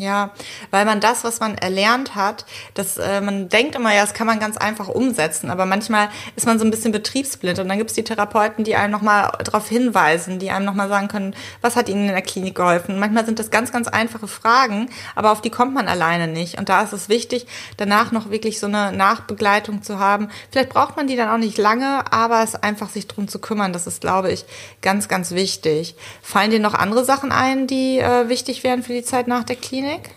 Ja, 0.00 0.30
weil 0.70 0.84
man 0.84 1.00
das, 1.00 1.24
was 1.24 1.40
man 1.40 1.58
erlernt 1.58 2.14
hat, 2.14 2.46
das, 2.74 2.98
äh, 2.98 3.20
man 3.20 3.48
denkt 3.48 3.74
immer, 3.74 3.92
ja, 3.92 4.02
das 4.02 4.14
kann 4.14 4.28
man 4.28 4.38
ganz 4.38 4.56
einfach 4.56 4.86
umsetzen, 4.86 5.50
aber 5.50 5.66
manchmal 5.66 6.08
ist 6.36 6.46
man 6.46 6.56
so 6.60 6.64
ein 6.64 6.70
bisschen 6.70 6.92
betriebsblind 6.92 7.58
und 7.58 7.68
dann 7.68 7.78
gibt 7.78 7.90
es 7.90 7.96
die 7.96 8.04
Therapeuten, 8.04 8.62
die 8.62 8.76
einem 8.76 8.92
nochmal 8.92 9.32
darauf 9.42 9.68
hinweisen, 9.68 10.38
die 10.38 10.52
einem 10.52 10.66
nochmal 10.66 10.88
sagen 10.88 11.08
können, 11.08 11.34
was 11.62 11.74
hat 11.74 11.88
ihnen 11.88 12.06
in 12.06 12.12
der 12.12 12.22
Klinik 12.22 12.54
geholfen. 12.54 12.94
Und 12.94 13.00
manchmal 13.00 13.26
sind 13.26 13.40
das 13.40 13.50
ganz, 13.50 13.72
ganz 13.72 13.88
einfache 13.88 14.28
Fragen, 14.28 14.88
aber 15.16 15.32
auf 15.32 15.40
die 15.40 15.50
kommt 15.50 15.74
man 15.74 15.88
alleine 15.88 16.28
nicht. 16.28 16.58
Und 16.58 16.68
da 16.68 16.82
ist 16.82 16.92
es 16.92 17.08
wichtig, 17.08 17.48
danach 17.76 18.12
noch 18.12 18.30
wirklich 18.30 18.60
so 18.60 18.68
eine 18.68 18.92
Nachbegleitung 18.92 19.82
zu 19.82 19.98
haben. 19.98 20.28
Vielleicht 20.52 20.68
braucht 20.68 20.96
man 20.96 21.08
die 21.08 21.16
dann 21.16 21.28
auch 21.28 21.38
nicht 21.38 21.58
lange, 21.58 22.04
aber 22.12 22.44
es 22.44 22.54
einfach 22.54 22.88
sich 22.88 23.08
drum 23.08 23.26
zu 23.26 23.40
kümmern, 23.40 23.72
das 23.72 23.88
ist, 23.88 24.00
glaube 24.00 24.30
ich, 24.30 24.44
ganz, 24.80 25.08
ganz 25.08 25.32
wichtig. 25.32 25.96
Fallen 26.22 26.52
dir 26.52 26.60
noch 26.60 26.74
andere 26.74 27.04
Sachen 27.04 27.32
ein, 27.32 27.66
die 27.66 27.98
äh, 27.98 28.28
wichtig 28.28 28.62
wären 28.62 28.84
für 28.84 28.92
die 28.92 29.02
Zeit 29.02 29.26
nach 29.26 29.42
der 29.42 29.56
Klinik? 29.56 29.87
Klinik? 29.88 30.10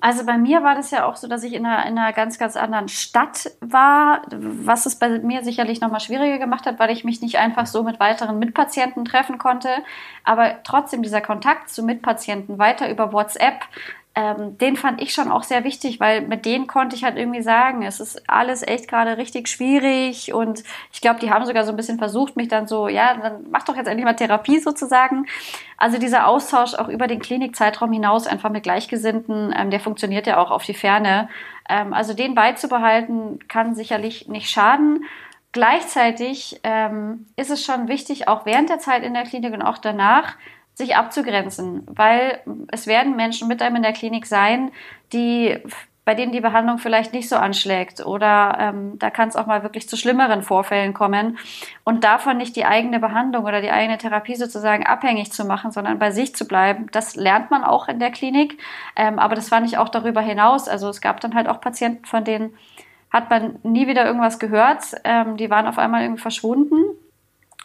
Also 0.00 0.24
bei 0.24 0.38
mir 0.38 0.62
war 0.62 0.76
das 0.76 0.92
ja 0.92 1.06
auch 1.06 1.16
so, 1.16 1.26
dass 1.26 1.42
ich 1.42 1.54
in 1.54 1.66
einer, 1.66 1.84
in 1.86 1.98
einer 1.98 2.12
ganz, 2.12 2.38
ganz 2.38 2.56
anderen 2.56 2.88
Stadt 2.88 3.50
war, 3.60 4.22
was 4.30 4.86
es 4.86 4.96
bei 4.96 5.18
mir 5.18 5.42
sicherlich 5.42 5.80
nochmal 5.80 5.98
schwieriger 5.98 6.38
gemacht 6.38 6.66
hat, 6.66 6.78
weil 6.78 6.90
ich 6.90 7.02
mich 7.02 7.20
nicht 7.20 7.38
einfach 7.38 7.66
so 7.66 7.82
mit 7.82 7.98
weiteren 7.98 8.38
Mitpatienten 8.38 9.04
treffen 9.04 9.38
konnte. 9.38 9.70
Aber 10.22 10.62
trotzdem 10.62 11.02
dieser 11.02 11.20
Kontakt 11.20 11.70
zu 11.70 11.82
Mitpatienten 11.82 12.58
weiter 12.58 12.88
über 12.88 13.12
WhatsApp, 13.12 13.64
ähm, 14.18 14.58
den 14.58 14.74
fand 14.74 15.00
ich 15.00 15.14
schon 15.14 15.30
auch 15.30 15.44
sehr 15.44 15.62
wichtig, 15.62 16.00
weil 16.00 16.22
mit 16.22 16.44
denen 16.44 16.66
konnte 16.66 16.96
ich 16.96 17.04
halt 17.04 17.16
irgendwie 17.16 17.40
sagen, 17.40 17.84
es 17.84 18.00
ist 18.00 18.28
alles 18.28 18.66
echt 18.66 18.88
gerade 18.88 19.16
richtig 19.16 19.46
schwierig 19.46 20.34
und 20.34 20.64
ich 20.92 21.00
glaube, 21.00 21.20
die 21.20 21.30
haben 21.30 21.46
sogar 21.46 21.62
so 21.62 21.70
ein 21.70 21.76
bisschen 21.76 21.98
versucht, 21.98 22.34
mich 22.34 22.48
dann 22.48 22.66
so, 22.66 22.88
ja, 22.88 23.14
dann 23.14 23.46
mach 23.48 23.62
doch 23.62 23.76
jetzt 23.76 23.86
endlich 23.86 24.04
mal 24.04 24.16
Therapie 24.16 24.58
sozusagen. 24.58 25.26
Also 25.76 25.98
dieser 25.98 26.26
Austausch 26.26 26.74
auch 26.74 26.88
über 26.88 27.06
den 27.06 27.20
Klinikzeitraum 27.20 27.92
hinaus 27.92 28.26
einfach 28.26 28.50
mit 28.50 28.64
Gleichgesinnten, 28.64 29.54
ähm, 29.56 29.70
der 29.70 29.78
funktioniert 29.78 30.26
ja 30.26 30.38
auch 30.38 30.50
auf 30.50 30.64
die 30.64 30.74
Ferne. 30.74 31.28
Ähm, 31.68 31.92
also 31.92 32.12
den 32.12 32.34
beizubehalten 32.34 33.38
kann 33.46 33.76
sicherlich 33.76 34.26
nicht 34.26 34.50
schaden. 34.50 35.04
Gleichzeitig 35.52 36.58
ähm, 36.64 37.26
ist 37.36 37.52
es 37.52 37.64
schon 37.64 37.86
wichtig, 37.86 38.26
auch 38.26 38.46
während 38.46 38.68
der 38.68 38.80
Zeit 38.80 39.04
in 39.04 39.14
der 39.14 39.22
Klinik 39.22 39.54
und 39.54 39.62
auch 39.62 39.78
danach, 39.78 40.34
sich 40.78 40.96
abzugrenzen, 40.96 41.82
weil 41.86 42.40
es 42.70 42.86
werden 42.86 43.16
Menschen 43.16 43.48
mit 43.48 43.60
einem 43.60 43.76
in 43.76 43.82
der 43.82 43.92
Klinik 43.92 44.26
sein, 44.26 44.70
die 45.12 45.58
bei 46.04 46.14
denen 46.14 46.32
die 46.32 46.40
Behandlung 46.40 46.78
vielleicht 46.78 47.12
nicht 47.12 47.28
so 47.28 47.36
anschlägt 47.36 48.06
oder 48.06 48.56
ähm, 48.58 48.98
da 48.98 49.10
kann 49.10 49.28
es 49.28 49.36
auch 49.36 49.44
mal 49.44 49.62
wirklich 49.62 49.90
zu 49.90 49.96
schlimmeren 49.98 50.42
Vorfällen 50.42 50.94
kommen 50.94 51.36
und 51.84 52.02
davon 52.02 52.38
nicht 52.38 52.56
die 52.56 52.64
eigene 52.64 52.98
Behandlung 52.98 53.44
oder 53.44 53.60
die 53.60 53.70
eigene 53.70 53.98
Therapie 53.98 54.36
sozusagen 54.36 54.86
abhängig 54.86 55.32
zu 55.32 55.44
machen, 55.44 55.70
sondern 55.70 55.98
bei 55.98 56.10
sich 56.10 56.34
zu 56.34 56.46
bleiben. 56.46 56.86
Das 56.92 57.14
lernt 57.14 57.50
man 57.50 57.62
auch 57.62 57.88
in 57.88 57.98
der 57.98 58.10
Klinik, 58.10 58.58
ähm, 58.96 59.18
aber 59.18 59.34
das 59.34 59.50
fand 59.50 59.66
ich 59.66 59.76
auch 59.76 59.90
darüber 59.90 60.22
hinaus. 60.22 60.66
Also 60.66 60.88
es 60.88 61.02
gab 61.02 61.20
dann 61.20 61.34
halt 61.34 61.46
auch 61.46 61.60
Patienten, 61.60 62.06
von 62.06 62.24
denen 62.24 62.54
hat 63.10 63.28
man 63.28 63.58
nie 63.62 63.86
wieder 63.86 64.06
irgendwas 64.06 64.38
gehört. 64.38 64.84
Ähm, 65.04 65.36
die 65.36 65.50
waren 65.50 65.66
auf 65.66 65.76
einmal 65.76 66.02
irgendwie 66.02 66.22
verschwunden. 66.22 66.84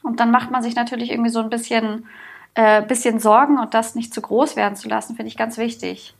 Und 0.02 0.20
dann 0.20 0.32
macht 0.32 0.52
man 0.52 0.64
sich 0.64 0.76
natürlich 0.76 1.12
irgendwie 1.12 1.30
so 1.30 1.40
ein 1.40 1.50
bisschen, 1.50 2.08
äh, 2.56 2.82
bisschen 2.82 3.20
Sorgen 3.20 3.60
und 3.60 3.74
das 3.74 3.96
nicht 3.96 4.14
zu 4.14 4.22
groß 4.22 4.56
werden 4.56 4.76
zu 4.76 4.88
lassen, 4.88 5.16
finde 5.16 5.30
ich 5.30 5.38
ganz 5.38 5.58
wichtig. 5.58 6.14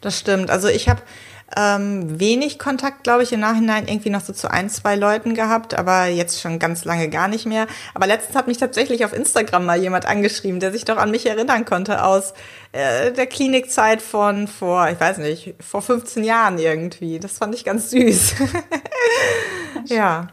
Das 0.00 0.18
stimmt. 0.18 0.50
Also 0.50 0.68
ich 0.68 0.88
habe 0.88 1.02
ähm, 1.56 2.20
wenig 2.20 2.58
Kontakt, 2.58 3.02
glaube 3.02 3.24
ich, 3.24 3.32
im 3.32 3.40
Nachhinein 3.40 3.88
irgendwie 3.88 4.10
noch 4.10 4.20
so 4.20 4.32
zu 4.32 4.50
ein, 4.50 4.70
zwei 4.70 4.94
Leuten 4.94 5.34
gehabt, 5.34 5.74
aber 5.74 6.06
jetzt 6.06 6.40
schon 6.40 6.58
ganz 6.60 6.84
lange 6.84 7.08
gar 7.08 7.26
nicht 7.26 7.44
mehr. 7.44 7.66
Aber 7.94 8.06
letztens 8.06 8.36
hat 8.36 8.46
mich 8.46 8.58
tatsächlich 8.58 9.04
auf 9.04 9.12
Instagram 9.12 9.66
mal 9.66 9.80
jemand 9.80 10.06
angeschrieben, 10.06 10.60
der 10.60 10.70
sich 10.70 10.84
doch 10.84 10.96
an 10.96 11.10
mich 11.10 11.26
erinnern 11.26 11.64
konnte 11.64 12.04
aus 12.04 12.34
äh, 12.72 13.12
der 13.12 13.26
Klinikzeit 13.26 14.00
von 14.00 14.46
vor, 14.46 14.88
ich 14.90 15.00
weiß 15.00 15.18
nicht, 15.18 15.54
vor 15.60 15.82
15 15.82 16.22
Jahren 16.22 16.58
irgendwie. 16.58 17.18
Das 17.18 17.38
fand 17.38 17.54
ich 17.54 17.64
ganz 17.64 17.90
süß. 17.90 18.36
ja. 19.86 20.28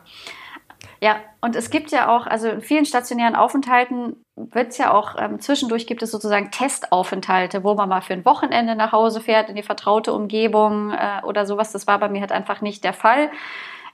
Ja, 1.02 1.18
und 1.42 1.56
es 1.56 1.70
gibt 1.70 1.92
ja 1.92 2.16
auch, 2.16 2.28
also 2.28 2.48
in 2.50 2.62
vielen 2.62 2.86
stationären 2.86 3.36
Aufenthalten 3.36 4.24
wird 4.38 4.70
es 4.70 4.78
ja 4.78 4.94
auch, 4.94 5.16
ähm, 5.20 5.40
zwischendurch 5.40 5.88
gibt 5.88 6.04
es 6.04 6.12
sozusagen 6.12 6.52
Testaufenthalte, 6.52 7.64
wo 7.64 7.74
man 7.74 7.90
mal 7.90 8.02
für 8.02 8.14
ein 8.14 8.26
Wochenende 8.26 8.76
nach 8.76 8.92
Hause 8.92 9.20
fährt 9.20 9.50
in 9.50 9.56
die 9.56 9.64
vertraute 9.64 10.14
Umgebung 10.14 10.92
äh, 10.92 11.26
oder 11.26 11.46
sowas. 11.46 11.72
Das 11.72 11.88
war 11.88 12.00
bei 12.00 12.08
mir 12.08 12.22
halt 12.22 12.32
einfach 12.32 12.62
nicht 12.62 12.84
der 12.84 12.94
Fall. 12.94 13.32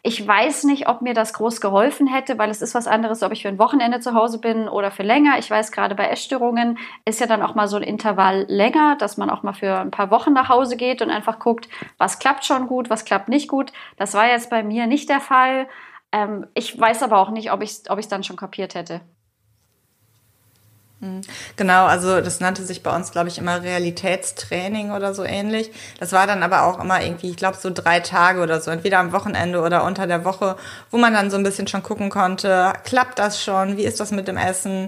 Ich 0.05 0.27
weiß 0.27 0.65
nicht, 0.65 0.89
ob 0.89 1.01
mir 1.01 1.13
das 1.13 1.31
groß 1.31 1.61
geholfen 1.61 2.07
hätte, 2.07 2.37
weil 2.37 2.49
es 2.49 2.61
ist 2.61 2.75
was 2.75 2.87
anderes, 2.87 3.23
ob 3.23 3.31
ich 3.31 3.43
für 3.43 3.47
ein 3.47 3.57
Wochenende 3.57 4.01
zu 4.01 4.13
Hause 4.13 4.37
bin 4.37 4.67
oder 4.67 4.91
für 4.91 5.03
länger. 5.03 5.39
Ich 5.39 5.49
weiß, 5.49 5.71
gerade 5.71 5.95
bei 5.95 6.09
Essstörungen 6.09 6.77
ist 7.05 7.21
ja 7.21 7.25
dann 7.25 7.41
auch 7.41 7.55
mal 7.55 7.69
so 7.69 7.77
ein 7.77 7.83
Intervall 7.83 8.45
länger, 8.49 8.97
dass 8.97 9.15
man 9.15 9.29
auch 9.29 9.43
mal 9.43 9.53
für 9.53 9.79
ein 9.79 9.91
paar 9.91 10.11
Wochen 10.11 10.33
nach 10.33 10.49
Hause 10.49 10.75
geht 10.75 11.01
und 11.01 11.09
einfach 11.09 11.39
guckt, 11.39 11.69
was 11.97 12.19
klappt 12.19 12.43
schon 12.43 12.67
gut, 12.67 12.89
was 12.89 13.05
klappt 13.05 13.29
nicht 13.29 13.47
gut. 13.47 13.71
Das 13.95 14.13
war 14.13 14.27
jetzt 14.27 14.49
bei 14.49 14.61
mir 14.61 14.87
nicht 14.87 15.07
der 15.07 15.21
Fall. 15.21 15.69
Ähm, 16.11 16.47
ich 16.53 16.77
weiß 16.77 17.01
aber 17.01 17.19
auch 17.19 17.29
nicht, 17.29 17.53
ob 17.53 17.61
ich 17.61 17.69
es 17.69 17.89
ob 17.89 18.05
dann 18.09 18.25
schon 18.25 18.35
kapiert 18.35 18.75
hätte. 18.75 18.99
Hm. 21.03 21.19
Genau, 21.57 21.85
also 21.85 22.21
das 22.21 22.39
nannte 22.39 22.63
sich 22.63 22.81
bei 22.81 22.95
uns, 22.95 23.11
glaube 23.11 23.27
ich, 23.27 23.37
immer 23.37 23.61
Realitätstraining 23.61 24.91
oder 24.91 25.13
so 25.13 25.25
ähnlich. 25.25 25.69
Das 25.99 26.13
war 26.13 26.27
dann 26.27 26.43
aber 26.43 26.63
auch 26.63 26.79
immer 26.79 27.03
irgendwie, 27.03 27.29
ich 27.29 27.35
glaube, 27.35 27.57
so 27.59 27.71
drei 27.71 27.99
Tage 27.99 28.41
oder 28.41 28.61
so, 28.61 28.71
entweder 28.71 28.99
am 28.99 29.11
Wochenende 29.11 29.59
oder 29.59 29.83
unter 29.83 30.07
der 30.07 30.23
Woche, 30.23 30.55
wo 30.91 30.97
man 30.97 31.11
dann 31.11 31.29
so 31.29 31.35
ein 31.35 31.43
bisschen 31.43 31.67
schon 31.67 31.83
gucken 31.83 32.09
konnte, 32.09 32.71
klappt 32.85 33.19
das 33.19 33.43
schon, 33.43 33.75
wie 33.75 33.83
ist 33.83 33.99
das 33.99 34.11
mit 34.11 34.29
dem 34.29 34.37
Essen? 34.37 34.87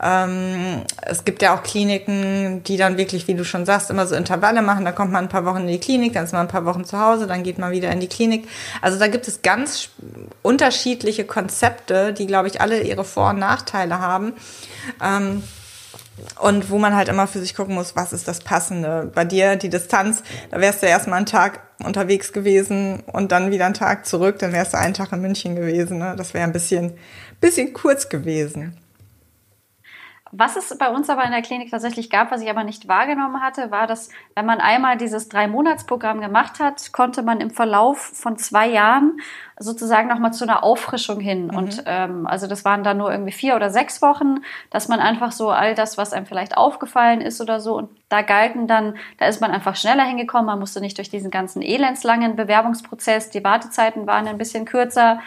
Ähm, 0.00 0.82
es 1.02 1.24
gibt 1.24 1.42
ja 1.42 1.52
auch 1.56 1.64
Kliniken, 1.64 2.62
die 2.62 2.76
dann 2.76 2.96
wirklich, 2.96 3.26
wie 3.26 3.34
du 3.34 3.44
schon 3.44 3.66
sagst, 3.66 3.90
immer 3.90 4.06
so 4.06 4.14
Intervalle 4.14 4.62
machen. 4.62 4.84
Da 4.84 4.92
kommt 4.92 5.10
man 5.10 5.24
ein 5.24 5.28
paar 5.28 5.46
Wochen 5.46 5.62
in 5.62 5.66
die 5.66 5.80
Klinik, 5.80 6.12
dann 6.12 6.26
ist 6.26 6.32
man 6.32 6.42
ein 6.42 6.48
paar 6.48 6.64
Wochen 6.64 6.84
zu 6.84 7.00
Hause, 7.00 7.26
dann 7.26 7.42
geht 7.42 7.58
man 7.58 7.72
wieder 7.72 7.90
in 7.90 7.98
die 7.98 8.08
Klinik. 8.08 8.48
Also 8.82 9.00
da 9.00 9.08
gibt 9.08 9.26
es 9.26 9.42
ganz 9.42 9.88
unterschiedliche 10.42 11.24
Konzepte, 11.24 12.12
die, 12.12 12.28
glaube 12.28 12.46
ich, 12.46 12.60
alle 12.60 12.82
ihre 12.82 13.02
Vor- 13.02 13.30
und 13.30 13.40
Nachteile 13.40 13.98
haben. 13.98 14.32
Ähm, 15.02 15.42
und 16.40 16.70
wo 16.70 16.78
man 16.78 16.94
halt 16.94 17.08
immer 17.08 17.26
für 17.26 17.40
sich 17.40 17.54
gucken 17.54 17.74
muss, 17.74 17.96
was 17.96 18.12
ist 18.12 18.26
das 18.28 18.40
Passende. 18.40 19.10
Bei 19.14 19.24
dir 19.24 19.56
die 19.56 19.68
Distanz, 19.68 20.22
da 20.50 20.60
wärst 20.60 20.82
du 20.82 20.86
erstmal 20.86 21.18
einen 21.18 21.26
Tag 21.26 21.60
unterwegs 21.84 22.32
gewesen 22.32 23.02
und 23.12 23.32
dann 23.32 23.50
wieder 23.50 23.66
einen 23.66 23.74
Tag 23.74 24.06
zurück, 24.06 24.38
dann 24.38 24.52
wärst 24.52 24.72
du 24.72 24.78
einen 24.78 24.94
Tag 24.94 25.12
in 25.12 25.20
München 25.20 25.56
gewesen. 25.56 25.98
Ne? 25.98 26.14
Das 26.16 26.34
wäre 26.34 26.44
ein 26.44 26.52
bisschen, 26.52 26.96
bisschen 27.40 27.72
kurz 27.72 28.08
gewesen. 28.08 28.78
Was 30.32 30.56
es 30.56 30.76
bei 30.76 30.88
uns 30.88 31.08
aber 31.08 31.24
in 31.24 31.30
der 31.30 31.42
Klinik 31.42 31.70
tatsächlich 31.70 32.10
gab, 32.10 32.30
was 32.30 32.42
ich 32.42 32.50
aber 32.50 32.64
nicht 32.64 32.88
wahrgenommen 32.88 33.40
hatte, 33.40 33.70
war, 33.70 33.86
dass 33.86 34.10
wenn 34.34 34.44
man 34.44 34.58
einmal 34.60 34.96
dieses 34.96 35.28
Drei-Monats-Programm 35.28 36.20
gemacht 36.20 36.58
hat, 36.58 36.92
konnte 36.92 37.22
man 37.22 37.40
im 37.40 37.50
Verlauf 37.50 37.98
von 37.98 38.36
zwei 38.36 38.68
Jahren 38.68 39.18
sozusagen 39.58 40.08
nochmal 40.08 40.32
zu 40.32 40.44
einer 40.44 40.62
Auffrischung 40.62 41.20
hin. 41.20 41.46
Mhm. 41.46 41.56
Und 41.56 41.82
ähm, 41.86 42.26
also 42.26 42.46
das 42.46 42.64
waren 42.64 42.84
dann 42.84 42.98
nur 42.98 43.10
irgendwie 43.10 43.32
vier 43.32 43.56
oder 43.56 43.70
sechs 43.70 44.02
Wochen, 44.02 44.36
dass 44.70 44.88
man 44.88 45.00
einfach 45.00 45.32
so 45.32 45.50
all 45.50 45.74
das, 45.74 45.96
was 45.96 46.12
einem 46.12 46.26
vielleicht 46.26 46.56
aufgefallen 46.56 47.20
ist 47.20 47.40
oder 47.40 47.60
so, 47.60 47.76
und 47.76 47.88
da 48.08 48.22
galten 48.22 48.68
dann, 48.68 48.96
da 49.18 49.26
ist 49.26 49.40
man 49.40 49.50
einfach 49.50 49.74
schneller 49.74 50.04
hingekommen, 50.04 50.46
man 50.46 50.60
musste 50.60 50.80
nicht 50.80 50.96
durch 50.98 51.10
diesen 51.10 51.30
ganzen 51.30 51.62
elendslangen 51.62 52.36
Bewerbungsprozess, 52.36 53.30
die 53.30 53.42
Wartezeiten 53.42 54.06
waren 54.06 54.28
ein 54.28 54.38
bisschen 54.38 54.64
kürzer, 54.64 55.20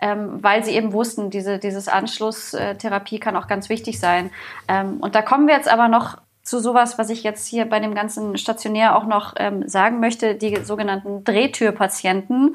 ähm, 0.00 0.42
weil 0.42 0.64
sie 0.64 0.72
eben 0.72 0.92
wussten, 0.92 1.30
diese, 1.30 1.58
dieses 1.58 1.88
Anschlusstherapie 1.88 3.18
kann 3.18 3.36
auch 3.36 3.48
ganz 3.48 3.68
wichtig 3.68 3.98
sein. 3.98 4.30
Ähm, 4.68 4.98
und 5.00 5.14
da 5.14 5.22
kommen 5.22 5.46
wir 5.46 5.54
jetzt 5.54 5.68
aber 5.68 5.88
noch 5.88 6.16
zu 6.42 6.58
sowas, 6.58 6.98
was 6.98 7.08
ich 7.08 7.22
jetzt 7.22 7.46
hier 7.46 7.66
bei 7.66 7.78
dem 7.78 7.94
ganzen 7.94 8.36
Stationär 8.36 8.96
auch 8.96 9.06
noch 9.06 9.34
ähm, 9.36 9.68
sagen 9.68 10.00
möchte, 10.00 10.34
die 10.34 10.56
sogenannten 10.64 11.22
Drehtürpatienten, 11.22 12.54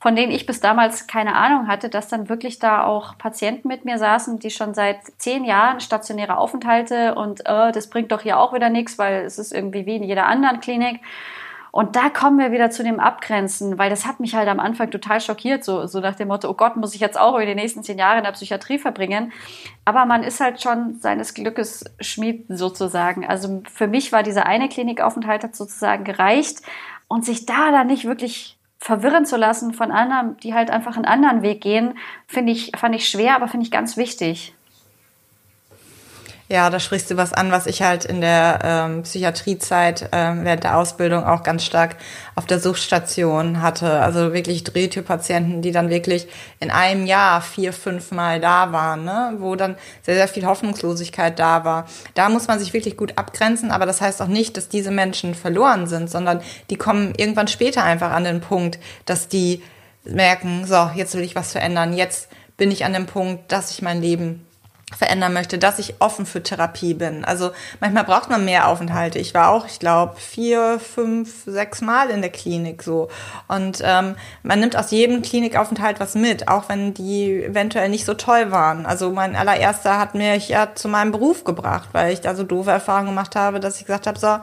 von 0.00 0.16
denen 0.16 0.32
ich 0.32 0.44
bis 0.44 0.60
damals 0.60 1.06
keine 1.06 1.36
Ahnung 1.36 1.68
hatte, 1.68 1.88
dass 1.88 2.08
dann 2.08 2.28
wirklich 2.28 2.58
da 2.58 2.84
auch 2.84 3.16
Patienten 3.16 3.68
mit 3.68 3.84
mir 3.84 3.98
saßen, 3.98 4.40
die 4.40 4.50
schon 4.50 4.74
seit 4.74 4.98
zehn 5.18 5.44
Jahren 5.44 5.80
stationäre 5.80 6.36
Aufenthalte 6.36 7.14
und 7.14 7.40
äh, 7.46 7.70
das 7.70 7.88
bringt 7.88 8.10
doch 8.10 8.22
hier 8.22 8.40
auch 8.40 8.52
wieder 8.52 8.70
nichts, 8.70 8.98
weil 8.98 9.24
es 9.24 9.38
ist 9.38 9.52
irgendwie 9.52 9.86
wie 9.86 9.96
in 9.96 10.02
jeder 10.02 10.26
anderen 10.26 10.60
Klinik. 10.60 11.00
Und 11.70 11.96
da 11.96 12.08
kommen 12.08 12.38
wir 12.38 12.52
wieder 12.52 12.70
zu 12.70 12.82
dem 12.82 13.00
Abgrenzen, 13.00 13.78
weil 13.78 13.90
das 13.90 14.06
hat 14.06 14.20
mich 14.20 14.34
halt 14.34 14.48
am 14.48 14.60
Anfang 14.60 14.90
total 14.90 15.20
schockiert, 15.20 15.64
so, 15.64 15.86
so 15.86 16.00
nach 16.00 16.14
dem 16.14 16.28
Motto, 16.28 16.48
oh 16.48 16.54
Gott, 16.54 16.76
muss 16.76 16.94
ich 16.94 17.00
jetzt 17.00 17.18
auch 17.18 17.34
über 17.34 17.46
die 17.46 17.54
nächsten 17.54 17.82
zehn 17.82 17.98
Jahre 17.98 18.18
in 18.18 18.24
der 18.24 18.32
Psychiatrie 18.32 18.78
verbringen. 18.78 19.32
Aber 19.84 20.06
man 20.06 20.22
ist 20.22 20.40
halt 20.40 20.62
schon 20.62 20.98
seines 21.00 21.34
Glückes 21.34 21.84
Schmied 22.00 22.46
sozusagen. 22.48 23.26
Also 23.26 23.62
für 23.72 23.86
mich 23.86 24.12
war 24.12 24.22
dieser 24.22 24.46
eine 24.46 24.68
Klinikaufenthalt 24.68 25.44
hat 25.44 25.56
sozusagen 25.56 26.04
gereicht 26.04 26.62
und 27.08 27.24
sich 27.24 27.46
da 27.46 27.70
dann 27.70 27.86
nicht 27.86 28.04
wirklich 28.04 28.58
verwirren 28.78 29.26
zu 29.26 29.36
lassen 29.36 29.74
von 29.74 29.90
anderen, 29.90 30.36
die 30.38 30.54
halt 30.54 30.70
einfach 30.70 30.96
einen 30.96 31.04
anderen 31.04 31.42
Weg 31.42 31.60
gehen, 31.60 31.98
finde 32.26 32.52
ich, 32.52 32.72
fand 32.76 32.94
ich 32.94 33.08
schwer, 33.08 33.34
aber 33.34 33.48
finde 33.48 33.64
ich 33.64 33.72
ganz 33.72 33.96
wichtig. 33.96 34.54
Ja, 36.50 36.70
da 36.70 36.80
sprichst 36.80 37.10
du 37.10 37.18
was 37.18 37.34
an, 37.34 37.52
was 37.52 37.66
ich 37.66 37.82
halt 37.82 38.06
in 38.06 38.22
der 38.22 38.60
ähm, 38.64 39.02
Psychiatriezeit 39.02 40.08
ähm, 40.12 40.46
während 40.46 40.64
der 40.64 40.78
Ausbildung 40.78 41.24
auch 41.24 41.42
ganz 41.42 41.62
stark 41.62 41.96
auf 42.36 42.46
der 42.46 42.58
Suchtstation 42.58 43.60
hatte. 43.60 44.00
Also 44.00 44.32
wirklich 44.32 44.64
Drehtürpatienten, 44.64 45.60
die 45.60 45.72
dann 45.72 45.90
wirklich 45.90 46.26
in 46.58 46.70
einem 46.70 47.04
Jahr 47.04 47.42
vier, 47.42 47.74
fünf 47.74 48.12
Mal 48.12 48.40
da 48.40 48.72
waren, 48.72 49.04
ne? 49.04 49.34
wo 49.40 49.56
dann 49.56 49.76
sehr, 50.00 50.14
sehr 50.14 50.26
viel 50.26 50.46
Hoffnungslosigkeit 50.46 51.38
da 51.38 51.66
war. 51.66 51.86
Da 52.14 52.30
muss 52.30 52.48
man 52.48 52.58
sich 52.58 52.72
wirklich 52.72 52.96
gut 52.96 53.18
abgrenzen, 53.18 53.70
aber 53.70 53.84
das 53.84 54.00
heißt 54.00 54.22
auch 54.22 54.26
nicht, 54.26 54.56
dass 54.56 54.70
diese 54.70 54.90
Menschen 54.90 55.34
verloren 55.34 55.86
sind, 55.86 56.08
sondern 56.08 56.40
die 56.70 56.76
kommen 56.76 57.12
irgendwann 57.14 57.48
später 57.48 57.84
einfach 57.84 58.12
an 58.12 58.24
den 58.24 58.40
Punkt, 58.40 58.78
dass 59.04 59.28
die 59.28 59.62
merken, 60.04 60.64
so, 60.64 60.92
jetzt 60.94 61.14
will 61.14 61.24
ich 61.24 61.36
was 61.36 61.52
verändern, 61.52 61.92
jetzt 61.92 62.30
bin 62.56 62.70
ich 62.70 62.86
an 62.86 62.94
dem 62.94 63.04
Punkt, 63.04 63.52
dass 63.52 63.70
ich 63.70 63.82
mein 63.82 64.00
Leben 64.00 64.47
verändern 64.96 65.34
möchte, 65.34 65.58
dass 65.58 65.78
ich 65.78 66.00
offen 66.00 66.24
für 66.24 66.42
Therapie 66.42 66.94
bin. 66.94 67.24
Also 67.24 67.50
manchmal 67.80 68.04
braucht 68.04 68.30
man 68.30 68.44
mehr 68.44 68.68
Aufenthalte. 68.68 69.18
Ich 69.18 69.34
war 69.34 69.50
auch, 69.50 69.66
ich 69.66 69.78
glaube, 69.78 70.16
vier, 70.16 70.80
fünf, 70.80 71.44
sechs 71.44 71.82
Mal 71.82 72.10
in 72.10 72.22
der 72.22 72.30
Klinik 72.30 72.82
so. 72.82 73.08
Und 73.48 73.82
ähm, 73.84 74.14
man 74.42 74.60
nimmt 74.60 74.76
aus 74.76 74.90
jedem 74.90 75.20
Klinikaufenthalt 75.20 76.00
was 76.00 76.14
mit, 76.14 76.48
auch 76.48 76.68
wenn 76.68 76.94
die 76.94 77.44
eventuell 77.44 77.90
nicht 77.90 78.06
so 78.06 78.14
toll 78.14 78.50
waren. 78.50 78.86
Also 78.86 79.10
mein 79.10 79.36
allererster 79.36 79.98
hat 79.98 80.14
mich 80.14 80.48
ja 80.48 80.74
zu 80.74 80.88
meinem 80.88 81.12
Beruf 81.12 81.44
gebracht, 81.44 81.90
weil 81.92 82.12
ich 82.12 82.20
da 82.22 82.34
so 82.34 82.42
doofe 82.42 82.70
Erfahrungen 82.70 83.08
gemacht 83.08 83.36
habe, 83.36 83.60
dass 83.60 83.78
ich 83.78 83.86
gesagt 83.86 84.06
habe, 84.06 84.18
so, 84.18 84.38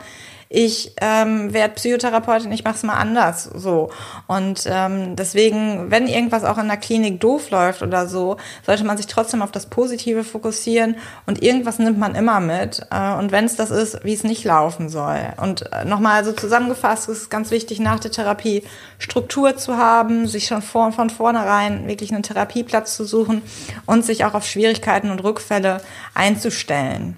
ich 0.55 0.93
ähm, 1.01 1.53
werde 1.53 1.73
Psychotherapeutin, 1.73 2.51
ich 2.53 2.63
mache 2.63 2.75
es 2.75 2.83
mal 2.83 2.93
anders. 2.93 3.43
So. 3.43 3.89
Und 4.27 4.63
ähm, 4.65 5.17
deswegen, 5.17 5.91
wenn 5.91 6.07
irgendwas 6.07 6.45
auch 6.45 6.57
in 6.57 6.67
der 6.67 6.77
Klinik 6.77 7.19
doof 7.19 7.49
läuft 7.49 7.81
oder 7.81 8.07
so, 8.07 8.37
sollte 8.65 8.85
man 8.85 8.95
sich 8.95 9.07
trotzdem 9.07 9.41
auf 9.41 9.51
das 9.51 9.65
Positive 9.65 10.23
fokussieren 10.23 10.95
und 11.25 11.43
irgendwas 11.43 11.77
nimmt 11.77 11.99
man 11.99 12.15
immer 12.15 12.39
mit. 12.39 12.87
Äh, 12.89 13.15
und 13.15 13.33
wenn 13.33 13.43
es 13.43 13.57
das 13.57 13.69
ist, 13.69 13.99
wie 14.05 14.13
es 14.13 14.23
nicht 14.23 14.45
laufen 14.45 14.87
soll. 14.87 15.19
Und 15.41 15.71
äh, 15.73 15.83
nochmal 15.83 16.23
so 16.23 16.31
zusammengefasst, 16.31 17.09
ist 17.09 17.23
es 17.23 17.29
ganz 17.29 17.51
wichtig, 17.51 17.81
nach 17.81 17.99
der 17.99 18.11
Therapie 18.11 18.63
Struktur 18.97 19.57
zu 19.57 19.75
haben, 19.75 20.25
sich 20.25 20.47
schon 20.47 20.61
vor, 20.61 20.93
von 20.93 21.09
vornherein 21.09 21.85
wirklich 21.87 22.13
einen 22.13 22.23
Therapieplatz 22.23 22.95
zu 22.95 23.03
suchen 23.03 23.41
und 23.85 24.05
sich 24.05 24.23
auch 24.23 24.33
auf 24.33 24.45
Schwierigkeiten 24.45 25.11
und 25.11 25.21
Rückfälle 25.21 25.81
einzustellen. 26.13 27.17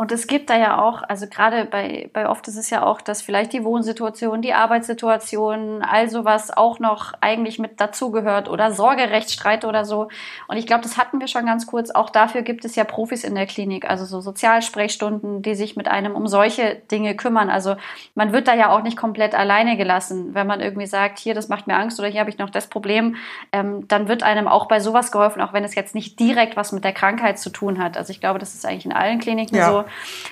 Und 0.00 0.12
es 0.12 0.26
gibt 0.26 0.48
da 0.48 0.56
ja 0.56 0.80
auch, 0.80 1.02
also 1.02 1.26
gerade 1.26 1.66
bei, 1.66 2.08
bei 2.14 2.26
oft 2.26 2.48
ist 2.48 2.56
es 2.56 2.70
ja 2.70 2.84
auch, 2.84 3.02
dass 3.02 3.20
vielleicht 3.20 3.52
die 3.52 3.64
Wohnsituation, 3.64 4.40
die 4.40 4.54
Arbeitssituation, 4.54 5.82
all 5.82 6.08
sowas 6.08 6.56
auch 6.56 6.78
noch 6.78 7.12
eigentlich 7.20 7.58
mit 7.58 7.82
dazugehört 7.82 8.48
oder 8.48 8.72
Sorgerechtsstreit 8.72 9.66
oder 9.66 9.84
so. 9.84 10.08
Und 10.48 10.56
ich 10.56 10.66
glaube, 10.66 10.82
das 10.84 10.96
hatten 10.96 11.20
wir 11.20 11.28
schon 11.28 11.44
ganz 11.44 11.66
kurz. 11.66 11.90
Auch 11.90 12.08
dafür 12.08 12.40
gibt 12.40 12.64
es 12.64 12.76
ja 12.76 12.84
Profis 12.84 13.24
in 13.24 13.34
der 13.34 13.44
Klinik, 13.44 13.90
also 13.90 14.06
so 14.06 14.22
Sozialsprechstunden, 14.22 15.42
die 15.42 15.54
sich 15.54 15.76
mit 15.76 15.86
einem 15.86 16.14
um 16.14 16.28
solche 16.28 16.76
Dinge 16.90 17.14
kümmern. 17.14 17.50
Also 17.50 17.76
man 18.14 18.32
wird 18.32 18.48
da 18.48 18.54
ja 18.54 18.70
auch 18.70 18.82
nicht 18.82 18.96
komplett 18.96 19.34
alleine 19.34 19.76
gelassen, 19.76 20.34
wenn 20.34 20.46
man 20.46 20.62
irgendwie 20.62 20.86
sagt, 20.86 21.18
hier, 21.18 21.34
das 21.34 21.50
macht 21.50 21.66
mir 21.66 21.76
Angst 21.76 22.00
oder 22.00 22.08
hier 22.08 22.20
habe 22.20 22.30
ich 22.30 22.38
noch 22.38 22.48
das 22.48 22.68
Problem, 22.68 23.16
ähm, 23.52 23.86
dann 23.86 24.08
wird 24.08 24.22
einem 24.22 24.48
auch 24.48 24.64
bei 24.64 24.80
sowas 24.80 25.12
geholfen, 25.12 25.42
auch 25.42 25.52
wenn 25.52 25.62
es 25.62 25.74
jetzt 25.74 25.94
nicht 25.94 26.18
direkt 26.18 26.56
was 26.56 26.72
mit 26.72 26.84
der 26.84 26.94
Krankheit 26.94 27.38
zu 27.38 27.50
tun 27.50 27.78
hat. 27.78 27.98
Also 27.98 28.12
ich 28.12 28.20
glaube, 28.20 28.38
das 28.38 28.54
ist 28.54 28.64
eigentlich 28.64 28.86
in 28.86 28.94
allen 28.94 29.18
Kliniken 29.18 29.56
ja. 29.56 29.70
so. 29.70 29.84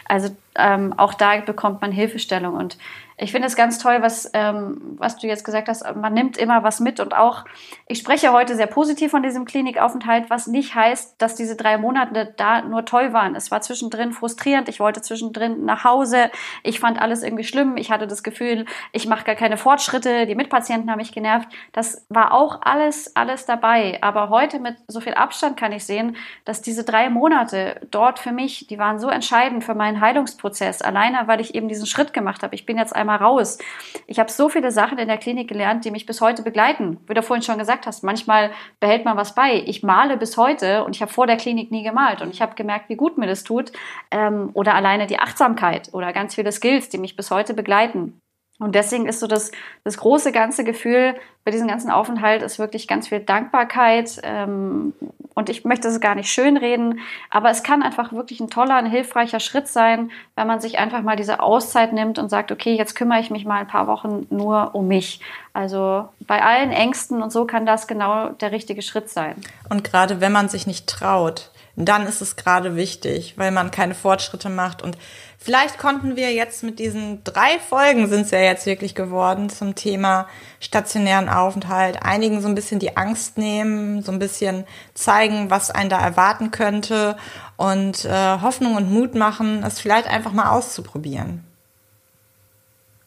Also 0.07 0.37
ähm, 0.57 0.93
auch 0.97 1.15
da 1.15 1.41
bekommt 1.41 1.81
man 1.81 1.93
Hilfestellung. 1.93 2.55
Und 2.55 2.79
ich 3.21 3.33
finde 3.33 3.49
es 3.49 3.57
ganz 3.57 3.79
toll, 3.79 4.01
was, 4.01 4.31
ähm, 4.33 4.97
was 4.97 5.17
du 5.19 5.27
jetzt 5.27 5.45
gesagt 5.45 5.69
hast. 5.69 5.85
Man 5.97 6.15
nimmt 6.15 6.37
immer 6.37 6.63
was 6.63 6.79
mit 6.79 7.01
und 7.01 7.17
auch, 7.17 7.45
ich 7.89 7.99
spreche 7.99 8.33
heute 8.33 8.55
sehr 8.55 8.69
positiv 8.69 9.11
von 9.11 9.25
diesem 9.25 9.45
Klinikaufenthalt, 9.45 10.31
was 10.31 10.47
nicht 10.47 10.77
heißt, 10.77 11.21
dass 11.21 11.35
diese 11.35 11.57
drei 11.57 11.79
Monate 11.79 12.33
da 12.37 12.63
nur 12.63 12.85
toll 12.85 13.13
waren. 13.13 13.35
Es 13.35 13.51
war 13.51 13.61
zwischendrin 13.61 14.13
frustrierend. 14.13 14.69
Ich 14.69 14.79
wollte 14.79 15.03
zwischendrin 15.03 15.65
nach 15.65 15.83
Hause. 15.83 16.31
Ich 16.63 16.79
fand 16.79 17.01
alles 17.01 17.25
irgendwie 17.25 17.43
schlimm. 17.43 17.77
Ich 17.77 17.91
hatte 17.91 18.07
das 18.07 18.23
Gefühl, 18.23 18.67
ich 18.93 19.09
mache 19.09 19.25
gar 19.25 19.35
keine 19.35 19.57
Fortschritte. 19.57 20.27
Die 20.27 20.37
Mitpatienten 20.37 20.89
haben 20.89 20.99
mich 20.99 21.13
genervt. 21.13 21.49
Das 21.73 22.07
war 22.09 22.33
auch 22.33 22.61
alles, 22.63 23.17
alles 23.17 23.47
dabei. 23.47 23.99
Aber 24.01 24.29
heute 24.29 24.61
mit 24.61 24.77
so 24.87 25.01
viel 25.01 25.15
Abstand 25.15 25.57
kann 25.57 25.73
ich 25.73 25.85
sehen, 25.85 26.17
dass 26.45 26.63
diese 26.63 26.85
drei 26.85 27.11
Monate 27.11 27.81
dort 27.91 28.21
für 28.21 28.33
mich, 28.33 28.69
die 28.69 28.79
waren 28.79 29.01
so 29.01 29.09
entscheidend 29.09 29.65
für 29.65 29.75
meinen 29.75 30.01
Heilungsprozess. 30.01 30.83
Alleine, 30.83 31.27
weil 31.27 31.41
ich 31.41 31.57
eben 31.57 31.67
diesen 31.67 31.87
Schritt 31.87 32.13
gemacht 32.13 32.45
habe. 32.45 32.55
Ich 32.55 32.65
bin 32.65 32.79
jetzt 32.79 32.95
einmal 32.95 33.08
raus. 33.17 33.59
Ich 34.07 34.19
habe 34.19 34.31
so 34.31 34.49
viele 34.49 34.71
Sachen 34.71 34.99
in 34.99 35.09
der 35.09 35.19
Klinik 35.19 35.49
gelernt, 35.49 35.85
die 35.85 35.91
mich 35.91 36.07
bis 36.07 36.21
heute 36.21 36.43
begleiten. 36.43 36.99
Wie 37.07 37.15
du 37.15 37.23
vorhin 37.23 37.43
schon 37.43 37.59
gesagt 37.59 37.87
hast, 37.87 38.05
manchmal 38.05 38.50
behält 38.81 39.05
man 39.05 39.17
was 39.17 39.35
bei. 39.35 39.62
Ich 39.67 39.83
male 39.83 40.17
bis 40.17 40.37
heute 40.37 40.85
und 40.85 40.95
ich 40.95 41.03
habe 41.03 41.12
vor 41.12 41.27
der 41.27 41.37
Klinik 41.37 41.71
nie 41.71 41.83
gemalt 41.83 42.23
und 42.23 42.31
ich 42.31 42.43
habe 42.43 42.55
gemerkt, 42.55 42.88
wie 42.88 42.97
gut 42.97 43.19
mir 43.19 43.27
das 43.27 43.45
tut. 43.45 43.73
Ähm, 44.11 44.50
oder 44.55 44.75
alleine 44.75 45.07
die 45.07 45.19
Achtsamkeit 45.19 45.91
oder 45.93 46.12
ganz 46.12 46.35
viele 46.35 46.53
Skills, 46.53 46.88
die 46.88 46.99
mich 46.99 47.17
bis 47.17 47.31
heute 47.31 47.55
begleiten. 47.55 48.21
Und 48.59 48.75
deswegen 48.75 49.07
ist 49.07 49.21
so 49.21 49.27
das, 49.27 49.53
das 49.85 49.99
große 49.99 50.33
ganze 50.33 50.65
Gefühl 50.65 51.15
bei 51.45 51.53
diesem 51.53 51.69
ganzen 51.69 51.91
Aufenthalt 51.91 52.43
ist 52.43 52.59
wirklich 52.59 52.87
ganz 52.87 53.09
viel 53.09 53.21
Dankbarkeit. 53.21 54.21
Ähm, 54.23 54.93
und 55.33 55.49
ich 55.49 55.65
möchte 55.65 55.88
es 55.88 56.00
gar 56.00 56.15
nicht 56.15 56.31
schönreden, 56.31 57.00
aber 57.31 57.49
es 57.49 57.62
kann 57.62 57.83
einfach 57.83 58.12
wirklich 58.12 58.41
ein 58.41 58.50
toller, 58.50 58.75
ein 58.75 58.91
hilfreicher 58.91 59.41
Schritt 59.41 59.69
sein, 59.69 60.11
wenn 60.35 60.47
man 60.47 60.61
sich 60.61 60.79
einfach 60.79 61.00
mal 61.00 61.17
diese 61.17 61.41
Auszeit 61.41 61.93
nimmt 61.93 62.19
und 62.19 62.29
sagt, 62.29 62.53
okay, 62.53 62.75
jetzt 62.75 62.97
kümmere 62.97 63.21
ich 63.21 63.31
mich 63.31 63.45
mal 63.47 63.61
ein 63.61 63.67
paar 63.69 63.87
Wochen 63.87 64.27
nur 64.29 64.75
um 64.75 64.88
mich. 64.88 65.21
Also 65.55 66.09
bei 66.21 66.43
allen 66.43 66.73
Ängsten 66.73 67.23
und 67.23 67.33
so 67.33 67.47
kann 67.47 67.65
das 67.65 67.87
genau 67.87 68.31
der 68.31 68.53
richtige 68.53 68.83
Schritt 68.83 69.09
sein. 69.09 69.37
Und 69.71 69.85
gerade 69.85 70.21
wenn 70.21 70.33
man 70.33 70.49
sich 70.49 70.67
nicht 70.67 70.87
traut, 70.87 71.50
dann 71.77 72.07
ist 72.07 72.21
es 72.21 72.35
gerade 72.35 72.75
wichtig, 72.75 73.35
weil 73.37 73.53
man 73.53 73.71
keine 73.71 73.95
Fortschritte 73.95 74.50
macht 74.50 74.83
und 74.83 74.99
Vielleicht 75.40 75.78
konnten 75.78 76.16
wir 76.16 76.33
jetzt 76.33 76.64
mit 76.64 76.80
diesen 76.80 77.23
drei 77.23 77.61
Folgen 77.61 78.09
sind 78.09 78.23
es 78.23 78.33
ja 78.33 78.40
jetzt 78.40 78.66
wirklich 78.66 78.97
geworden 78.97 79.49
zum 79.49 79.76
Thema 79.76 80.26
stationären 80.59 81.28
Aufenthalt 81.28 82.02
einigen 82.02 82.40
so 82.42 82.49
ein 82.49 82.57
bisschen 82.57 82.80
die 82.80 82.97
Angst 82.97 83.38
nehmen, 83.38 84.02
so 84.02 84.11
ein 84.11 84.18
bisschen 84.18 84.64
zeigen, 84.95 85.49
was 85.49 85.71
einen 85.71 85.90
da 85.90 86.00
erwarten 86.00 86.50
könnte 86.50 87.16
und 87.57 88.04
äh, 88.04 88.40
Hoffnung 88.42 88.75
und 88.75 88.92
Mut 88.92 89.14
machen, 89.14 89.62
es 89.62 89.78
vielleicht 89.78 90.09
einfach 90.09 90.33
mal 90.33 90.50
auszuprobieren. 90.50 91.45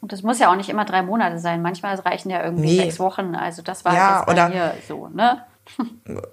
Und 0.00 0.12
das 0.12 0.22
muss 0.22 0.38
ja 0.38 0.50
auch 0.50 0.56
nicht 0.56 0.70
immer 0.70 0.86
drei 0.86 1.02
Monate 1.02 1.38
sein. 1.38 1.60
Manchmal 1.60 1.94
reichen 1.96 2.30
ja 2.30 2.42
irgendwie 2.42 2.76
nee. 2.76 2.76
sechs 2.76 2.98
Wochen. 2.98 3.36
Also 3.36 3.62
das 3.62 3.84
war 3.84 3.94
ja, 3.94 4.16
jetzt 4.16 4.26
bei 4.26 4.32
oder 4.32 4.48
mir 4.48 4.74
so, 4.88 5.08
ne? 5.08 5.44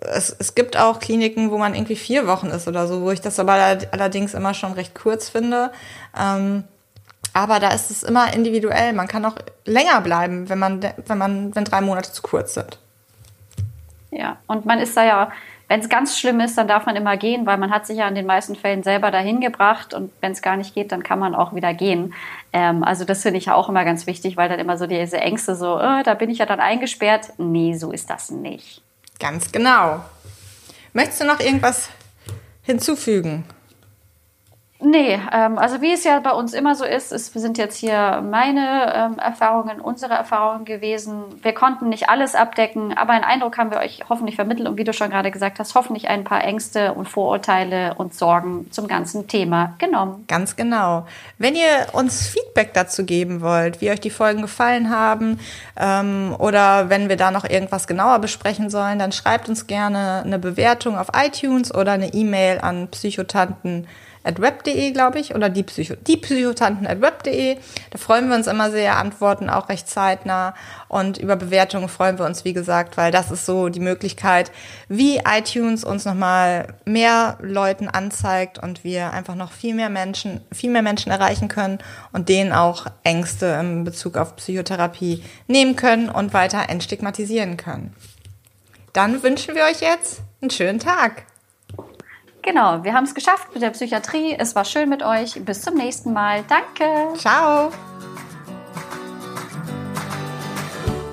Es, 0.01 0.36
es 0.38 0.55
gibt 0.55 0.77
auch 0.77 1.00
Kliniken, 1.00 1.51
wo 1.51 1.57
man 1.57 1.75
irgendwie 1.75 1.95
vier 1.95 2.27
Wochen 2.27 2.48
ist 2.48 2.67
oder 2.67 2.88
so, 2.88 3.01
wo 3.01 3.12
ich 3.12 3.21
das 3.21 3.39
aber 3.39 3.53
allerdings 3.91 4.33
immer 4.33 4.53
schon 4.53 4.74
recht 4.74 4.95
kurz 4.95 5.29
finde. 5.29 5.71
Ähm, 6.19 6.63
aber 7.33 7.59
da 7.59 7.69
ist 7.69 7.91
es 7.91 8.03
immer 8.03 8.33
individuell. 8.33 8.93
Man 8.93 9.07
kann 9.07 9.25
auch 9.25 9.36
länger 9.65 10.01
bleiben, 10.01 10.50
wenn 10.50 10.59
man, 10.59 10.81
wenn 10.81 11.17
man, 11.17 11.55
wenn 11.55 11.63
drei 11.63 11.81
Monate 11.81 12.12
zu 12.12 12.21
kurz 12.21 12.55
sind. 12.55 12.79
Ja, 14.12 14.38
und 14.48 14.65
man 14.65 14.79
ist 14.79 14.98
da 14.98 15.05
ja, 15.05 15.31
wenn 15.67 15.81
es 15.81 15.89
ganz 15.89 16.17
schlimm 16.17 16.39
ist, 16.39 16.57
dann 16.57 16.67
darf 16.67 16.88
man 16.88 16.95
immer 16.95 17.15
gehen, 17.15 17.45
weil 17.45 17.57
man 17.57 17.69
hat 17.69 17.86
sich 17.86 17.98
ja 17.98 18.07
in 18.07 18.15
den 18.15 18.25
meisten 18.25 18.55
Fällen 18.55 18.81
selber 18.81 19.12
dahin 19.12 19.39
gebracht 19.39 19.93
und 19.93 20.12
wenn 20.19 20.31
es 20.31 20.41
gar 20.41 20.57
nicht 20.57 20.74
geht, 20.74 20.91
dann 20.91 21.03
kann 21.03 21.19
man 21.19 21.36
auch 21.36 21.53
wieder 21.53 21.75
gehen. 21.75 22.15
Ähm, 22.51 22.83
also 22.83 23.05
das 23.05 23.21
finde 23.21 23.38
ich 23.38 23.45
ja 23.45 23.53
auch 23.53 23.69
immer 23.69 23.86
ganz 23.86 24.07
wichtig, 24.07 24.36
weil 24.36 24.50
dann 24.50 24.59
immer 24.59 24.77
so 24.77 24.88
diese 24.88 25.19
Ängste 25.19 25.55
so, 25.55 25.77
äh, 25.77 26.01
da 26.01 26.15
bin 26.15 26.31
ich 26.31 26.39
ja 26.39 26.48
dann 26.48 26.59
eingesperrt. 26.59 27.33
Nee, 27.38 27.75
so 27.75 27.91
ist 27.91 28.09
das 28.09 28.31
nicht. 28.31 28.82
Ganz 29.19 29.51
genau. 29.51 30.03
Möchtest 30.93 31.21
du 31.21 31.25
noch 31.25 31.39
irgendwas 31.39 31.89
hinzufügen? 32.63 33.43
Nee, 34.81 35.19
ähm, 35.33 35.57
also 35.57 35.81
wie 35.81 35.91
es 35.91 36.05
ja 36.05 36.19
bei 36.21 36.31
uns 36.31 36.53
immer 36.53 36.73
so 36.73 36.85
ist, 36.85 37.11
ist 37.11 37.33
sind 37.33 37.57
jetzt 37.57 37.75
hier 37.77 38.21
meine 38.21 38.93
ähm, 38.95 39.19
Erfahrungen, 39.19 39.81
unsere 39.81 40.13
Erfahrungen 40.13 40.63
gewesen. 40.63 41.23
Wir 41.41 41.53
konnten 41.53 41.89
nicht 41.89 42.07
alles 42.07 42.33
abdecken, 42.33 42.93
aber 42.97 43.11
einen 43.11 43.25
Eindruck 43.25 43.57
haben 43.57 43.71
wir 43.71 43.79
euch 43.79 44.05
hoffentlich 44.07 44.37
vermittelt 44.37 44.69
und 44.69 44.77
wie 44.77 44.85
du 44.85 44.93
schon 44.93 45.09
gerade 45.09 45.31
gesagt 45.31 45.59
hast, 45.59 45.75
hoffentlich 45.75 46.07
ein 46.07 46.23
paar 46.23 46.45
Ängste 46.45 46.93
und 46.93 47.09
Vorurteile 47.09 47.95
und 47.95 48.13
Sorgen 48.13 48.71
zum 48.71 48.87
ganzen 48.87 49.27
Thema 49.27 49.75
genommen. 49.79 50.23
Ganz 50.27 50.55
genau. 50.55 51.05
Wenn 51.37 51.55
ihr 51.55 51.87
uns 51.91 52.27
Feedback 52.27 52.73
dazu 52.73 53.05
geben 53.05 53.41
wollt, 53.41 53.81
wie 53.81 53.91
euch 53.91 53.99
die 53.99 54.09
Folgen 54.09 54.41
gefallen 54.41 54.89
haben 54.89 55.41
ähm, 55.77 56.33
oder 56.39 56.89
wenn 56.89 57.09
wir 57.09 57.17
da 57.17 57.31
noch 57.31 57.43
irgendwas 57.43 57.85
genauer 57.85 58.19
besprechen 58.19 58.69
sollen, 58.69 58.97
dann 58.97 59.11
schreibt 59.11 59.49
uns 59.49 59.67
gerne 59.67 60.23
eine 60.23 60.39
Bewertung 60.39 60.97
auf 60.97 61.07
iTunes 61.13 61.73
oder 61.73 61.91
eine 61.91 62.13
E-Mail 62.13 62.59
an 62.61 62.87
psychotanten 62.87 63.85
web.de, 64.37 64.91
glaube 64.91 65.19
ich, 65.19 65.33
oder 65.33 65.49
die, 65.49 65.63
Psycho 65.63 65.95
die 65.95 66.17
Psychotanten 66.17 66.85
at 66.85 67.01
web.de. 67.01 67.57
Da 67.89 67.97
freuen 67.97 68.29
wir 68.29 68.35
uns 68.35 68.47
immer 68.47 68.69
sehr, 68.69 68.97
antworten 68.97 69.49
auch 69.49 69.69
recht 69.69 69.89
zeitnah. 69.89 70.53
Und 70.87 71.17
über 71.17 71.35
Bewertungen 71.35 71.89
freuen 71.89 72.19
wir 72.19 72.25
uns, 72.25 72.45
wie 72.45 72.53
gesagt, 72.53 72.97
weil 72.97 73.11
das 73.11 73.31
ist 73.31 73.45
so 73.45 73.69
die 73.69 73.79
Möglichkeit, 73.79 74.51
wie 74.87 75.21
iTunes 75.25 75.83
uns 75.83 76.05
nochmal 76.05 76.75
mehr 76.85 77.37
Leuten 77.41 77.87
anzeigt 77.87 78.59
und 78.59 78.83
wir 78.83 79.11
einfach 79.11 79.35
noch 79.35 79.51
viel 79.51 79.73
mehr 79.73 79.89
Menschen, 79.89 80.41
viel 80.51 80.69
mehr 80.69 80.81
Menschen 80.81 81.11
erreichen 81.11 81.47
können 81.47 81.79
und 82.11 82.29
denen 82.29 82.51
auch 82.51 82.85
Ängste 83.03 83.57
in 83.59 83.83
Bezug 83.83 84.17
auf 84.17 84.35
Psychotherapie 84.35 85.23
nehmen 85.47 85.75
können 85.75 86.09
und 86.09 86.33
weiter 86.33 86.69
entstigmatisieren 86.69 87.57
können. 87.57 87.95
Dann 88.93 89.23
wünschen 89.23 89.55
wir 89.55 89.63
euch 89.63 89.81
jetzt 89.81 90.21
einen 90.41 90.51
schönen 90.51 90.79
Tag. 90.79 91.23
Genau, 92.41 92.84
wir 92.84 92.93
haben 92.93 93.04
es 93.04 93.13
geschafft 93.13 93.54
mit 93.54 93.62
der 93.62 93.71
Psychiatrie. 93.71 94.36
Es 94.38 94.56
war 94.56 94.65
schön 94.65 94.89
mit 94.89 95.04
euch. 95.04 95.43
Bis 95.43 95.62
zum 95.62 95.75
nächsten 95.75 96.13
Mal. 96.13 96.43
Danke. 96.47 97.17
Ciao. 97.17 97.71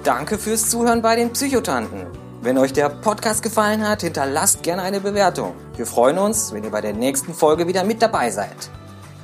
Danke 0.04 0.38
fürs 0.38 0.70
Zuhören 0.70 1.02
bei 1.02 1.16
den 1.16 1.32
Psychotanten. 1.32 2.06
Wenn 2.40 2.58
euch 2.58 2.72
der 2.72 2.88
Podcast 2.90 3.42
gefallen 3.42 3.86
hat, 3.86 4.02
hinterlasst 4.02 4.62
gerne 4.62 4.82
eine 4.82 5.00
Bewertung. 5.00 5.56
Wir 5.76 5.84
freuen 5.84 6.18
uns, 6.18 6.52
wenn 6.52 6.62
ihr 6.62 6.70
bei 6.70 6.80
der 6.80 6.92
nächsten 6.92 7.34
Folge 7.34 7.66
wieder 7.66 7.82
mit 7.82 8.00
dabei 8.00 8.30
seid. 8.30 8.70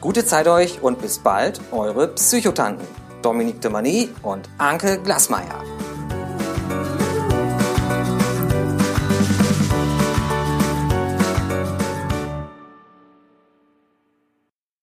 Gute 0.00 0.24
Zeit 0.24 0.48
euch 0.48 0.82
und 0.82 1.00
bis 1.00 1.20
bald, 1.20 1.60
eure 1.70 2.08
Psychotanten. 2.08 2.84
Dominique 3.22 3.60
de 3.60 3.70
Mani 3.70 4.08
und 4.24 4.48
Anke 4.58 4.98
Glasmeier. 4.98 5.62